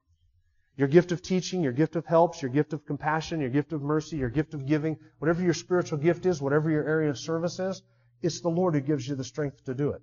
Your 0.77 0.89
gift 0.89 1.13
of 1.13 1.23
teaching, 1.23 1.63
your 1.63 1.73
gift 1.73 1.95
of 1.95 2.07
helps, 2.07 2.43
your 2.43 2.51
gift 2.51 2.73
of 2.73 2.85
compassion, 2.85 3.41
your 3.41 3.51
gift 3.51 3.73
of 3.73 3.83
mercy, 3.83 4.17
your 4.17 4.31
gift 4.31 4.55
of 4.55 4.67
giving, 4.67 4.99
whatever 5.19 5.43
your 5.43 5.55
spiritual 5.55 5.99
gift 5.99 6.27
is, 6.27 6.41
whatever 6.41 6.71
your 6.71 6.85
area 6.85 7.11
of 7.11 7.19
service 7.19 7.61
is, 7.61 7.83
it's 8.23 8.41
the 8.41 8.49
Lord 8.49 8.75
who 8.75 8.81
gives 8.81 9.07
you 9.07 9.15
the 9.15 9.23
strength 9.23 9.65
to 9.67 9.75
do 9.75 9.91
it. 9.91 10.03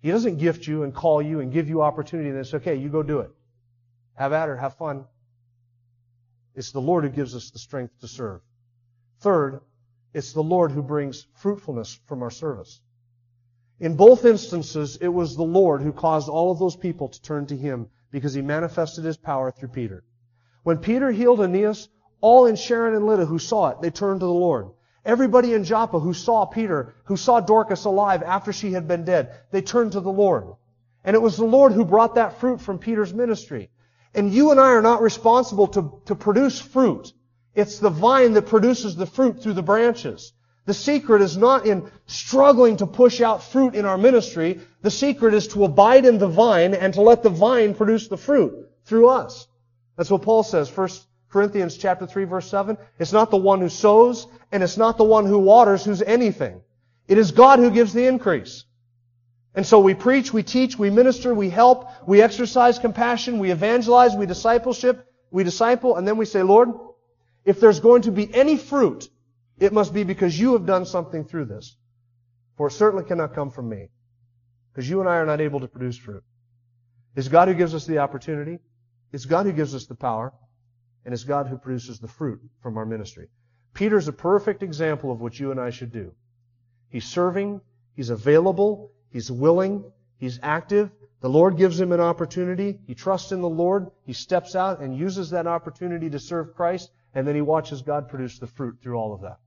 He 0.00 0.10
doesn't 0.10 0.38
gift 0.38 0.66
you 0.66 0.82
and 0.82 0.94
call 0.94 1.20
you 1.20 1.40
and 1.40 1.52
give 1.52 1.68
you 1.68 1.82
opportunity 1.82 2.30
and 2.30 2.38
it's 2.38 2.54
okay, 2.54 2.74
you 2.74 2.88
go 2.88 3.02
do 3.02 3.20
it. 3.20 3.30
Have 4.14 4.32
at 4.32 4.48
her, 4.48 4.56
have 4.56 4.76
fun. 4.76 5.04
It's 6.54 6.72
the 6.72 6.80
Lord 6.80 7.04
who 7.04 7.10
gives 7.10 7.34
us 7.34 7.50
the 7.50 7.58
strength 7.58 8.00
to 8.00 8.08
serve. 8.08 8.40
Third, 9.20 9.60
it's 10.12 10.32
the 10.32 10.42
Lord 10.42 10.72
who 10.72 10.82
brings 10.82 11.26
fruitfulness 11.34 12.00
from 12.06 12.22
our 12.22 12.30
service. 12.30 12.80
In 13.78 13.96
both 13.96 14.24
instances, 14.24 14.96
it 15.00 15.08
was 15.08 15.36
the 15.36 15.42
Lord 15.42 15.80
who 15.80 15.92
caused 15.92 16.28
all 16.28 16.50
of 16.50 16.58
those 16.58 16.76
people 16.76 17.08
to 17.08 17.22
turn 17.22 17.46
to 17.46 17.56
Him 17.56 17.88
because 18.10 18.34
He 18.34 18.42
manifested 18.42 19.04
His 19.04 19.16
power 19.16 19.50
through 19.50 19.68
Peter. 19.68 20.04
When 20.62 20.78
Peter 20.78 21.10
healed 21.10 21.40
Aeneas, 21.40 21.88
all 22.20 22.46
in 22.46 22.56
Sharon 22.56 22.94
and 22.94 23.06
Lydda 23.06 23.24
who 23.26 23.38
saw 23.38 23.70
it, 23.70 23.80
they 23.80 23.90
turned 23.90 24.20
to 24.20 24.26
the 24.26 24.32
Lord. 24.32 24.70
Everybody 25.04 25.54
in 25.54 25.64
Joppa 25.64 25.98
who 25.98 26.12
saw 26.12 26.44
Peter, 26.44 26.94
who 27.04 27.16
saw 27.16 27.40
Dorcas 27.40 27.84
alive 27.84 28.22
after 28.22 28.52
she 28.52 28.72
had 28.72 28.86
been 28.86 29.04
dead, 29.04 29.34
they 29.50 29.62
turned 29.62 29.92
to 29.92 30.00
the 30.00 30.12
Lord. 30.12 30.44
And 31.04 31.16
it 31.16 31.22
was 31.22 31.36
the 31.36 31.44
Lord 31.44 31.72
who 31.72 31.84
brought 31.84 32.16
that 32.16 32.38
fruit 32.38 32.60
from 32.60 32.78
Peter's 32.78 33.14
ministry. 33.14 33.70
And 34.14 34.32
you 34.32 34.50
and 34.50 34.60
I 34.60 34.70
are 34.70 34.82
not 34.82 35.02
responsible 35.02 35.68
to, 35.68 36.02
to 36.06 36.14
produce 36.14 36.60
fruit. 36.60 37.12
It's 37.54 37.78
the 37.78 37.90
vine 37.90 38.34
that 38.34 38.46
produces 38.46 38.96
the 38.96 39.06
fruit 39.06 39.42
through 39.42 39.54
the 39.54 39.62
branches. 39.62 40.32
The 40.66 40.74
secret 40.74 41.22
is 41.22 41.36
not 41.36 41.64
in 41.66 41.90
struggling 42.06 42.76
to 42.76 42.86
push 42.86 43.20
out 43.20 43.42
fruit 43.42 43.74
in 43.74 43.86
our 43.86 43.96
ministry. 43.96 44.60
The 44.82 44.90
secret 44.90 45.34
is 45.34 45.48
to 45.48 45.64
abide 45.64 46.04
in 46.04 46.18
the 46.18 46.28
vine 46.28 46.74
and 46.74 46.92
to 46.94 47.00
let 47.00 47.22
the 47.22 47.30
vine 47.30 47.74
produce 47.74 48.08
the 48.08 48.18
fruit 48.18 48.68
through 48.84 49.08
us. 49.08 49.46
That's 49.96 50.10
what 50.10 50.22
Paul 50.22 50.42
says, 50.42 50.70
1 50.76 50.88
Corinthians 51.30 51.76
chapter 51.76 52.06
3 52.06 52.24
verse 52.24 52.50
7. 52.50 52.76
It's 52.98 53.12
not 53.12 53.30
the 53.30 53.36
one 53.36 53.60
who 53.60 53.68
sows 53.68 54.26
and 54.52 54.62
it's 54.62 54.76
not 54.76 54.98
the 54.98 55.04
one 55.04 55.26
who 55.26 55.38
waters 55.38 55.84
who's 55.84 56.02
anything. 56.02 56.60
It 57.08 57.18
is 57.18 57.30
God 57.30 57.58
who 57.58 57.70
gives 57.70 57.92
the 57.92 58.06
increase. 58.06 58.64
And 59.54 59.66
so 59.66 59.80
we 59.80 59.94
preach, 59.94 60.32
we 60.32 60.42
teach, 60.42 60.78
we 60.78 60.90
minister, 60.90 61.34
we 61.34 61.50
help, 61.50 61.90
we 62.06 62.22
exercise 62.22 62.78
compassion, 62.78 63.40
we 63.40 63.50
evangelize, 63.50 64.14
we 64.14 64.26
discipleship, 64.26 65.06
we 65.30 65.42
disciple, 65.42 65.96
and 65.96 66.06
then 66.06 66.16
we 66.16 66.24
say, 66.24 66.42
Lord, 66.42 66.70
if 67.44 67.58
there's 67.58 67.80
going 67.80 68.02
to 68.02 68.12
be 68.12 68.32
any 68.32 68.56
fruit, 68.56 69.08
it 69.58 69.72
must 69.72 69.92
be 69.92 70.04
because 70.04 70.38
you 70.38 70.52
have 70.52 70.66
done 70.66 70.86
something 70.86 71.24
through 71.24 71.46
this. 71.46 71.76
For 72.56 72.68
it 72.68 72.72
certainly 72.72 73.04
cannot 73.04 73.34
come 73.34 73.50
from 73.50 73.68
me. 73.68 73.88
Because 74.72 74.88
you 74.88 75.00
and 75.00 75.08
I 75.08 75.16
are 75.16 75.26
not 75.26 75.40
able 75.40 75.60
to 75.60 75.68
produce 75.68 75.96
fruit. 75.96 76.22
It's 77.16 77.28
God 77.28 77.48
who 77.48 77.54
gives 77.54 77.74
us 77.74 77.86
the 77.86 77.98
opportunity. 77.98 78.58
It's 79.12 79.24
God 79.24 79.46
who 79.46 79.52
gives 79.52 79.74
us 79.74 79.86
the 79.86 79.96
power. 79.96 80.32
And 81.04 81.14
it's 81.14 81.24
God 81.24 81.46
who 81.46 81.56
produces 81.56 81.98
the 81.98 82.08
fruit 82.08 82.40
from 82.62 82.76
our 82.76 82.86
ministry. 82.86 83.28
Peter's 83.74 84.08
a 84.08 84.12
perfect 84.12 84.62
example 84.62 85.10
of 85.10 85.20
what 85.20 85.38
you 85.38 85.50
and 85.50 85.60
I 85.60 85.70
should 85.70 85.92
do. 85.92 86.12
He's 86.88 87.06
serving. 87.06 87.60
He's 87.94 88.10
available. 88.10 88.92
He's 89.10 89.30
willing, 89.30 89.84
He's 90.20 90.38
active. 90.42 90.90
The 91.22 91.30
Lord 91.30 91.56
gives 91.56 91.80
him 91.80 91.92
an 91.92 92.00
opportunity. 92.00 92.78
He 92.86 92.94
trusts 92.94 93.32
in 93.32 93.40
the 93.40 93.48
Lord. 93.48 93.90
He 94.04 94.12
steps 94.12 94.54
out 94.54 94.80
and 94.80 94.96
uses 94.96 95.30
that 95.30 95.46
opportunity 95.46 96.10
to 96.10 96.18
serve 96.18 96.54
Christ, 96.54 96.90
and 97.14 97.26
then 97.26 97.34
he 97.34 97.40
watches 97.40 97.82
God 97.82 98.08
produce 98.08 98.38
the 98.38 98.46
fruit 98.46 98.78
through 98.82 98.96
all 98.96 99.14
of 99.14 99.22
that. 99.22 99.38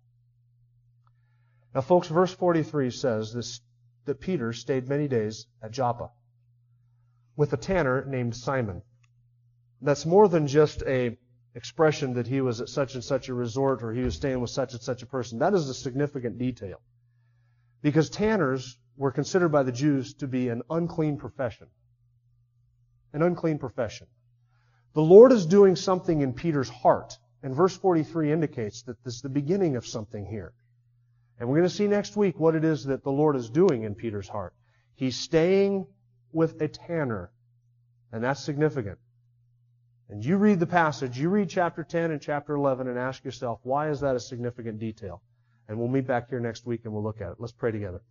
Now, 1.75 1.81
folks, 1.81 2.07
verse 2.07 2.33
43 2.33 2.89
says 2.89 3.33
this, 3.33 3.61
that 4.05 4.19
Peter 4.19 4.51
stayed 4.51 4.89
many 4.89 5.07
days 5.07 5.45
at 5.61 5.71
Joppa 5.71 6.09
with 7.35 7.53
a 7.53 7.57
tanner 7.57 8.03
named 8.05 8.35
Simon. 8.35 8.81
That's 9.81 10.05
more 10.05 10.27
than 10.27 10.47
just 10.47 10.83
a 10.83 11.17
expression 11.55 12.13
that 12.15 12.27
he 12.27 12.41
was 12.41 12.61
at 12.61 12.69
such 12.69 12.95
and 12.95 13.03
such 13.03 13.29
a 13.29 13.33
resort 13.33 13.83
or 13.83 13.93
he 13.93 14.01
was 14.01 14.15
staying 14.15 14.39
with 14.39 14.49
such 14.49 14.73
and 14.73 14.81
such 14.81 15.03
a 15.03 15.05
person. 15.05 15.39
That 15.39 15.53
is 15.53 15.69
a 15.69 15.73
significant 15.73 16.37
detail. 16.37 16.81
Because 17.81 18.09
tanners 18.09 18.77
were 18.97 19.11
considered 19.11 19.49
by 19.49 19.63
the 19.63 19.71
Jews 19.71 20.13
to 20.15 20.27
be 20.27 20.49
an 20.49 20.63
unclean 20.69 21.17
profession. 21.17 21.67
An 23.11 23.21
unclean 23.21 23.59
profession. 23.59 24.07
The 24.93 25.01
Lord 25.01 25.31
is 25.31 25.45
doing 25.45 25.75
something 25.75 26.21
in 26.21 26.33
Peter's 26.33 26.69
heart, 26.69 27.17
and 27.41 27.55
verse 27.55 27.75
43 27.75 28.31
indicates 28.31 28.83
that 28.83 29.03
this 29.03 29.15
is 29.15 29.21
the 29.21 29.29
beginning 29.29 29.75
of 29.75 29.85
something 29.85 30.25
here. 30.25 30.53
And 31.39 31.49
we're 31.49 31.57
going 31.57 31.69
to 31.69 31.75
see 31.75 31.87
next 31.87 32.15
week 32.15 32.39
what 32.39 32.55
it 32.55 32.63
is 32.63 32.85
that 32.85 33.03
the 33.03 33.11
Lord 33.11 33.35
is 33.35 33.49
doing 33.49 33.83
in 33.83 33.95
Peter's 33.95 34.29
heart. 34.29 34.53
He's 34.95 35.15
staying 35.15 35.87
with 36.31 36.61
a 36.61 36.67
tanner, 36.67 37.31
and 38.11 38.23
that's 38.23 38.43
significant. 38.43 38.99
And 40.09 40.23
you 40.23 40.37
read 40.37 40.59
the 40.59 40.67
passage, 40.67 41.17
you 41.17 41.29
read 41.29 41.49
chapter 41.49 41.83
10 41.83 42.11
and 42.11 42.21
chapter 42.21 42.53
11 42.55 42.87
and 42.87 42.99
ask 42.99 43.23
yourself, 43.23 43.59
why 43.63 43.89
is 43.89 44.01
that 44.01 44.15
a 44.15 44.19
significant 44.19 44.79
detail? 44.79 45.21
And 45.67 45.79
we'll 45.79 45.87
meet 45.87 46.05
back 46.05 46.29
here 46.29 46.39
next 46.39 46.65
week 46.65 46.81
and 46.83 46.93
we'll 46.93 47.03
look 47.03 47.21
at 47.21 47.31
it. 47.31 47.35
Let's 47.39 47.53
pray 47.53 47.71
together. 47.71 48.01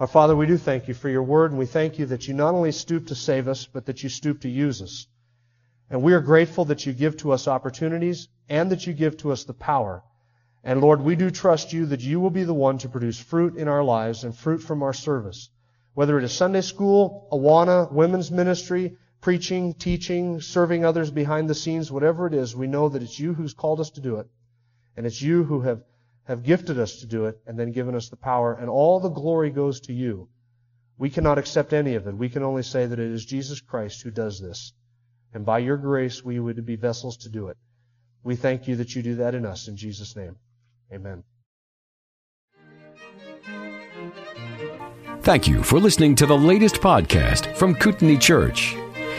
Our 0.00 0.06
Father, 0.06 0.34
we 0.34 0.46
do 0.46 0.56
thank 0.56 0.88
you 0.88 0.94
for 0.94 1.08
your 1.08 1.22
word, 1.22 1.52
and 1.52 1.58
we 1.58 1.66
thank 1.66 2.00
you 2.00 2.06
that 2.06 2.26
you 2.26 2.34
not 2.34 2.54
only 2.54 2.72
stoop 2.72 3.06
to 3.08 3.14
save 3.14 3.46
us, 3.46 3.66
but 3.66 3.86
that 3.86 4.02
you 4.02 4.08
stoop 4.08 4.40
to 4.40 4.48
use 4.48 4.82
us. 4.82 5.06
And 5.88 6.02
we 6.02 6.14
are 6.14 6.20
grateful 6.20 6.64
that 6.64 6.84
you 6.84 6.92
give 6.92 7.16
to 7.18 7.30
us 7.30 7.46
opportunities 7.46 8.28
and 8.48 8.72
that 8.72 8.86
you 8.86 8.92
give 8.92 9.16
to 9.18 9.30
us 9.30 9.44
the 9.44 9.54
power. 9.54 10.02
And 10.64 10.80
Lord, 10.80 11.00
we 11.02 11.14
do 11.14 11.30
trust 11.30 11.72
you 11.72 11.86
that 11.86 12.00
you 12.00 12.18
will 12.18 12.30
be 12.30 12.44
the 12.44 12.54
one 12.54 12.78
to 12.78 12.88
produce 12.88 13.20
fruit 13.20 13.56
in 13.56 13.68
our 13.68 13.84
lives 13.84 14.24
and 14.24 14.34
fruit 14.34 14.58
from 14.58 14.82
our 14.82 14.94
service. 14.94 15.50
Whether 15.92 16.18
it 16.18 16.24
is 16.24 16.32
Sunday 16.32 16.62
school, 16.62 17.28
Awana, 17.30 17.92
women's 17.92 18.30
ministry, 18.30 18.96
preaching, 19.24 19.72
teaching, 19.72 20.38
serving 20.42 20.84
others 20.84 21.10
behind 21.10 21.48
the 21.48 21.54
scenes, 21.54 21.90
whatever 21.90 22.26
it 22.26 22.34
is, 22.34 22.54
we 22.54 22.66
know 22.66 22.90
that 22.90 23.02
it's 23.02 23.18
you 23.18 23.32
who's 23.32 23.54
called 23.54 23.80
us 23.80 23.88
to 23.88 24.02
do 24.02 24.16
it. 24.16 24.26
And 24.98 25.06
it's 25.06 25.20
you 25.20 25.44
who 25.44 25.62
have 25.62 25.82
have 26.24 26.42
gifted 26.42 26.78
us 26.78 27.00
to 27.00 27.06
do 27.06 27.24
it 27.24 27.40
and 27.46 27.58
then 27.58 27.72
given 27.72 27.94
us 27.94 28.10
the 28.10 28.16
power, 28.16 28.52
and 28.52 28.68
all 28.68 29.00
the 29.00 29.08
glory 29.08 29.50
goes 29.50 29.80
to 29.80 29.94
you. 29.94 30.28
We 30.98 31.08
cannot 31.08 31.38
accept 31.38 31.72
any 31.72 31.94
of 31.94 32.06
it. 32.06 32.14
We 32.14 32.28
can 32.28 32.42
only 32.42 32.62
say 32.62 32.84
that 32.84 32.98
it 32.98 33.10
is 33.10 33.24
Jesus 33.24 33.60
Christ 33.62 34.02
who 34.02 34.10
does 34.10 34.40
this. 34.40 34.74
And 35.32 35.44
by 35.46 35.58
your 35.58 35.78
grace, 35.78 36.22
we 36.22 36.38
would 36.38 36.64
be 36.66 36.76
vessels 36.76 37.16
to 37.18 37.30
do 37.30 37.48
it. 37.48 37.56
We 38.22 38.36
thank 38.36 38.68
you 38.68 38.76
that 38.76 38.94
you 38.94 39.02
do 39.02 39.14
that 39.16 39.34
in 39.34 39.46
us. 39.46 39.68
In 39.68 39.76
Jesus' 39.76 40.16
name, 40.16 40.36
amen. 40.92 41.24
Thank 45.22 45.48
you 45.48 45.62
for 45.62 45.80
listening 45.80 46.14
to 46.16 46.26
the 46.26 46.36
latest 46.36 46.76
podcast 46.76 47.56
from 47.56 47.74
Kootenai 47.74 48.16
Church. 48.16 48.76